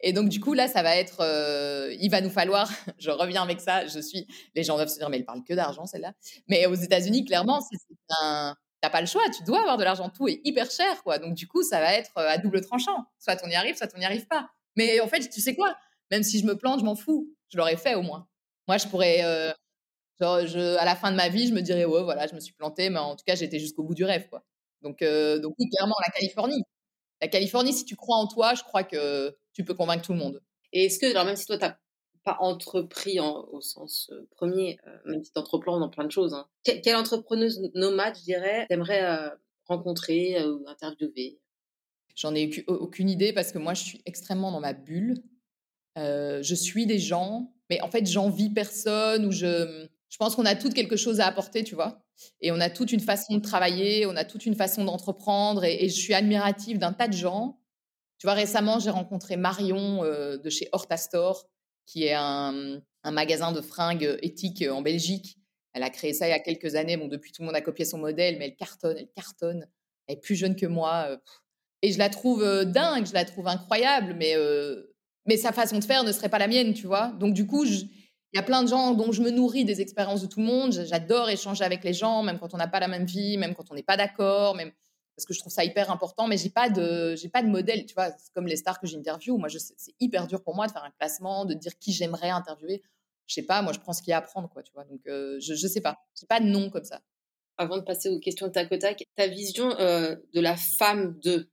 [0.00, 3.42] Et donc, du coup, là, ça va être, euh, il va nous falloir, je reviens
[3.42, 6.12] avec ça, je suis, les gens doivent se dire, mais elle parle que d'argent, celle-là.
[6.46, 7.78] Mais aux États-Unis, clairement, c'est
[8.20, 11.18] un, t'as pas le choix, tu dois avoir de l'argent, tout est hyper cher, quoi.
[11.18, 13.06] Donc, du coup, ça va être euh, à double tranchant.
[13.18, 14.50] Soit on y arrive, soit on n'y arrive pas.
[14.76, 15.76] Mais en fait, tu sais quoi?
[16.10, 17.28] Même si je me plante, je m'en fous.
[17.50, 18.28] Je l'aurais fait au moins.
[18.68, 19.52] Moi, je pourrais, euh,
[20.20, 22.40] genre, je, à la fin de ma vie, je me dirais, ouais, voilà, je me
[22.40, 24.44] suis plantée, mais en tout cas, j'étais jusqu'au bout du rêve, quoi.
[24.82, 26.62] Donc, euh, donc clairement, la Californie.
[27.20, 30.18] La Californie, si tu crois en toi, je crois que tu peux convaincre tout le
[30.18, 30.42] monde.
[30.72, 31.66] Et est-ce que, alors même si toi, tu
[32.40, 36.46] entrepris au sens euh, premier, euh, même si tu entreprends dans plein de choses, hein,
[36.64, 39.30] quelle, entrepreneuse nomade, je dirais, t'aimerais euh,
[39.66, 41.38] rencontrer ou interviewer?
[42.14, 45.22] J'en ai aucune idée parce que moi, je suis extrêmement dans ma bulle.
[45.96, 50.56] je suis des gens, mais en fait, j'envie personne ou je, je pense qu'on a
[50.56, 52.02] toutes quelque chose à apporter, tu vois?
[52.40, 55.64] Et on a toute une façon de travailler, on a toute une façon d'entreprendre.
[55.64, 57.60] Et, je suis admirative d'un tas de gens.
[58.18, 61.46] Tu vois, récemment, j'ai rencontré Marion de chez Horta Store,
[61.88, 65.38] qui est un, magasin de fringues éthiques en Belgique.
[65.72, 66.98] Elle a créé ça il y a quelques années.
[66.98, 69.66] Bon, depuis, tout le monde a copié son modèle, mais elle cartonne, elle cartonne.
[70.06, 71.18] Elle est plus jeune que moi.
[71.80, 74.34] Et je la trouve dingue, je la trouve incroyable, mais,
[75.24, 77.08] mais sa façon de faire ne serait pas la mienne, tu vois.
[77.18, 77.88] Donc, du coup, il
[78.34, 80.72] y a plein de gens dont je me nourris des expériences de tout le monde.
[80.72, 83.70] J'adore échanger avec les gens, même quand on n'a pas la même vie, même quand
[83.70, 84.72] on n'est pas d'accord, même
[85.18, 86.28] parce que je trouve ça hyper important.
[86.28, 88.10] Mais j'ai pas de, j'ai pas de modèle, tu vois.
[88.34, 89.36] Comme les stars que j'interviewe.
[89.36, 92.82] Moi, c'est hyper dur pour moi de faire un classement, de dire qui j'aimerais interviewer.
[93.26, 94.84] Je sais pas, moi, je prends ce qu'il y a à prendre, quoi, tu vois.
[94.84, 95.98] Donc, je, je sais pas.
[96.18, 97.02] J'ai pas de nom comme ça.
[97.56, 101.50] Avant de passer aux questions de tac au tac, ta vision de la femme de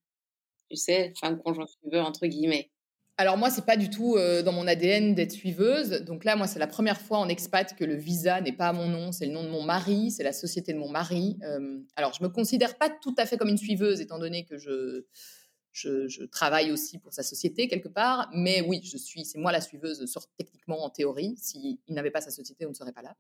[0.70, 2.72] tu sais, femme conjoint suiveur, entre guillemets.
[3.18, 6.02] Alors moi, c'est pas du tout dans mon ADN d'être suiveuse.
[6.02, 8.74] Donc là, moi, c'est la première fois en expat que le visa n'est pas à
[8.74, 11.38] mon nom, c'est le nom de mon mari, c'est la société de mon mari.
[11.96, 15.06] alors, je me considère pas tout à fait comme une suiveuse, étant donné que je,
[15.76, 18.30] je, travaille aussi pour sa société quelque part.
[18.34, 21.36] Mais oui, je suis, c'est moi la suiveuse, sort techniquement en théorie.
[21.38, 23.16] S'il n'avait pas sa société, on ne serait pas là.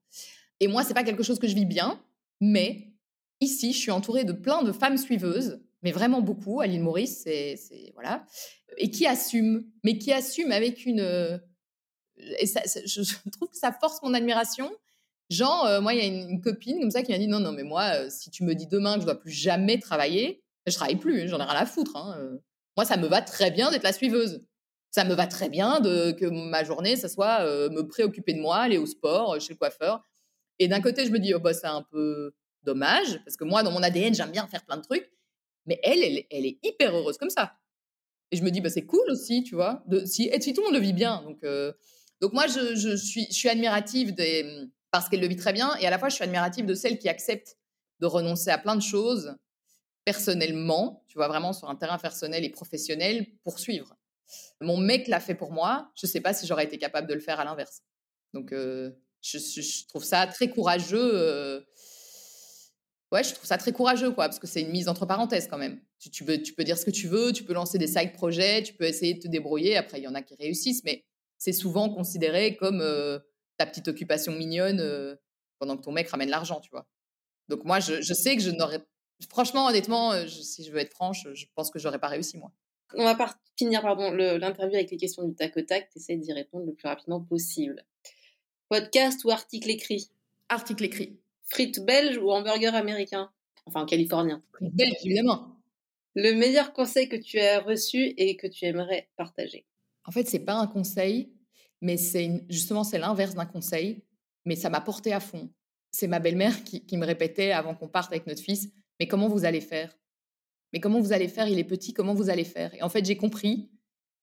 [0.59, 2.01] Et moi, c'est pas quelque chose que je vis bien,
[2.39, 2.93] mais
[3.41, 7.21] ici, je suis entourée de plein de femmes suiveuses mais vraiment beaucoup à l'île Maurice,
[7.23, 8.25] c'est voilà,
[8.77, 11.37] et qui assume, mais qui assume avec une, euh,
[12.17, 14.71] je, trouve que ça force mon admiration.
[15.29, 17.51] Genre, euh, moi, il y a une, copine comme ça qui m'a dit non, non,
[17.51, 20.73] mais moi, euh, si tu me dis demain que je dois plus jamais travailler, je
[20.73, 21.95] travaille plus, j'en ai rien à foutre.
[21.95, 22.17] Hein,
[22.75, 24.43] moi, ça me va très bien d'être la suiveuse.
[24.89, 28.57] Ça me va très bien de que ma journée, ça soit me préoccuper de moi,
[28.57, 30.01] aller au sport, chez le coiffeur.
[30.57, 32.33] Et d'un côté, je me dis oh bah c'est un peu
[32.63, 35.11] dommage parce que moi, dans mon ADN, j'aime bien faire plein de trucs.
[35.65, 37.53] Mais elle, elle, est hyper heureuse comme ça.
[38.31, 40.67] Et je me dis, bah, c'est cool aussi, tu vois, si, et si tout le
[40.67, 41.21] monde le vit bien.
[41.23, 41.73] Donc, euh,
[42.21, 45.87] donc moi, je, suis, je suis admirative des, parce qu'elle le vit très bien, et
[45.87, 47.57] à la fois, je suis admirative de celles qui acceptent
[47.99, 49.35] de renoncer à plein de choses
[50.05, 53.95] personnellement, tu vois, vraiment sur un terrain personnel et professionnel pour suivre.
[54.61, 57.13] Mon mec l'a fait pour moi, je ne sais pas si j'aurais été capable de
[57.13, 57.81] le faire à l'inverse.
[58.33, 58.91] Donc, euh,
[59.21, 61.11] je, je, trouve ça très courageux.
[61.13, 61.61] Euh,
[63.11, 65.57] ouais, je trouve ça très courageux, quoi, parce que c'est une mise entre parenthèses quand
[65.57, 65.81] même.
[65.99, 68.13] Tu, tu, peux, tu peux dire ce que tu veux, tu peux lancer des side
[68.13, 69.77] projets, tu peux essayer de te débrouiller.
[69.77, 71.05] Après, il y en a qui réussissent, mais
[71.37, 73.19] c'est souvent considéré comme euh,
[73.57, 75.15] ta petite occupation mignonne euh,
[75.59, 76.87] pendant que ton mec ramène l'argent, tu vois.
[77.47, 78.85] Donc moi, je, je sais que je n'aurais...
[79.29, 82.51] Franchement, honnêtement, euh, si je veux être franche, je pense que j'aurais pas réussi, moi.
[82.93, 85.89] On va pas finir pardon, l'interview avec les questions du tac au tac.
[85.89, 87.83] Tu d'y répondre le plus rapidement possible.
[88.69, 90.11] Podcast ou article écrit?
[90.49, 93.31] Article écrit frites belges ou hamburger américain
[93.65, 94.43] Enfin, californien.
[94.61, 95.57] Belge, évidemment.
[96.15, 99.65] Le meilleur conseil que tu as reçu et que tu aimerais partager?
[100.05, 101.33] En fait, c'est pas un conseil,
[101.81, 104.03] mais c'est justement c'est l'inverse d'un conseil,
[104.45, 105.49] mais ça m'a porté à fond.
[105.91, 108.69] C'est ma belle-mère qui, me répétait avant qu'on parte avec notre fils,
[108.99, 109.97] mais comment vous allez faire?
[110.73, 111.47] Mais comment vous allez faire?
[111.47, 113.71] Il est petit, comment vous allez faire Et en fait, j'ai compris,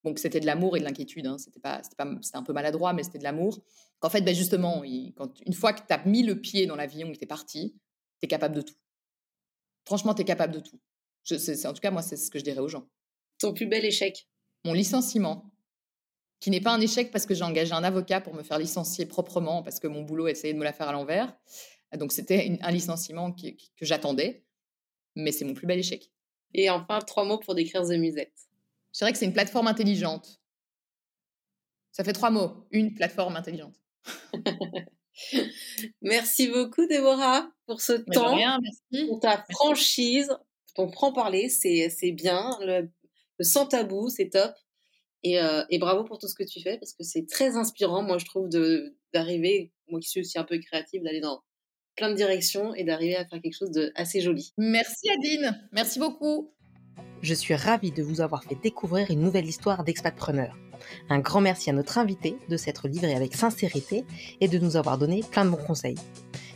[0.05, 3.05] donc c'était de l'amour et de l'inquiétude, hein, c'était pas, pas, un peu maladroit, mais
[3.05, 3.62] c'était de l'amour.
[4.00, 4.82] En fait, ben justement,
[5.16, 7.28] quand, une fois que tu as mis le pied dans l'avion et que tu es
[7.28, 7.76] parti,
[8.20, 8.74] tu es capable de tout.
[9.84, 10.80] Franchement, tu es capable de tout.
[11.24, 12.88] Je, en tout cas, moi, c'est ce que je dirais aux gens.
[13.38, 14.28] Ton plus bel échec
[14.64, 15.53] Mon licenciement,
[16.40, 19.07] qui n'est pas un échec parce que j'ai engagé un avocat pour me faire licencier
[19.07, 21.32] proprement, parce que mon boulot essayait de me la faire à l'envers.
[21.96, 24.44] Donc, c'était un licenciement que j'attendais,
[25.14, 26.11] mais c'est mon plus bel échec.
[26.55, 28.32] Et enfin, trois mots pour décrire The Musette.
[28.93, 30.40] Je dirais que c'est une plateforme intelligente.
[31.93, 32.66] Ça fait trois mots.
[32.70, 33.74] Une plateforme intelligente.
[36.03, 38.38] merci beaucoup, Déborah, pour ce temps,
[39.09, 40.30] pour ta franchise,
[40.74, 41.49] ton franc-parler.
[41.49, 42.59] C'est bien.
[42.61, 42.90] Le,
[43.40, 44.55] sans tabou, c'est top.
[45.24, 48.18] Euh, et, bravo pour tout ce que tu fais parce que c'est très inspirant, moi,
[48.18, 48.49] je trouve,
[49.12, 51.43] d'arriver, moi qui suis aussi un peu créative, d'aller dans
[51.97, 54.53] plein de directions et d'arriver à faire quelque chose de assez joli.
[54.57, 55.68] Merci, Adine.
[55.72, 56.55] Merci beaucoup.
[57.22, 60.58] Je suis ravie de vous avoir fait découvrir une nouvelle histoire d'expatpreneur.
[61.08, 64.04] Un grand merci à notre invité de s'être livré avec sincérité
[64.40, 65.98] et de nous avoir donné plein de bons conseils.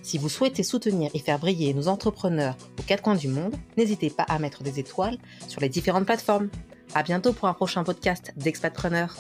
[0.02, 4.10] Si vous souhaitez soutenir et faire briller nos entrepreneurs aux quatre coins du monde, n'hésitez
[4.10, 6.48] pas à mettre des étoiles sur les différentes plateformes.
[6.94, 9.16] À bientôt pour un prochain podcast d'Expatpreneur.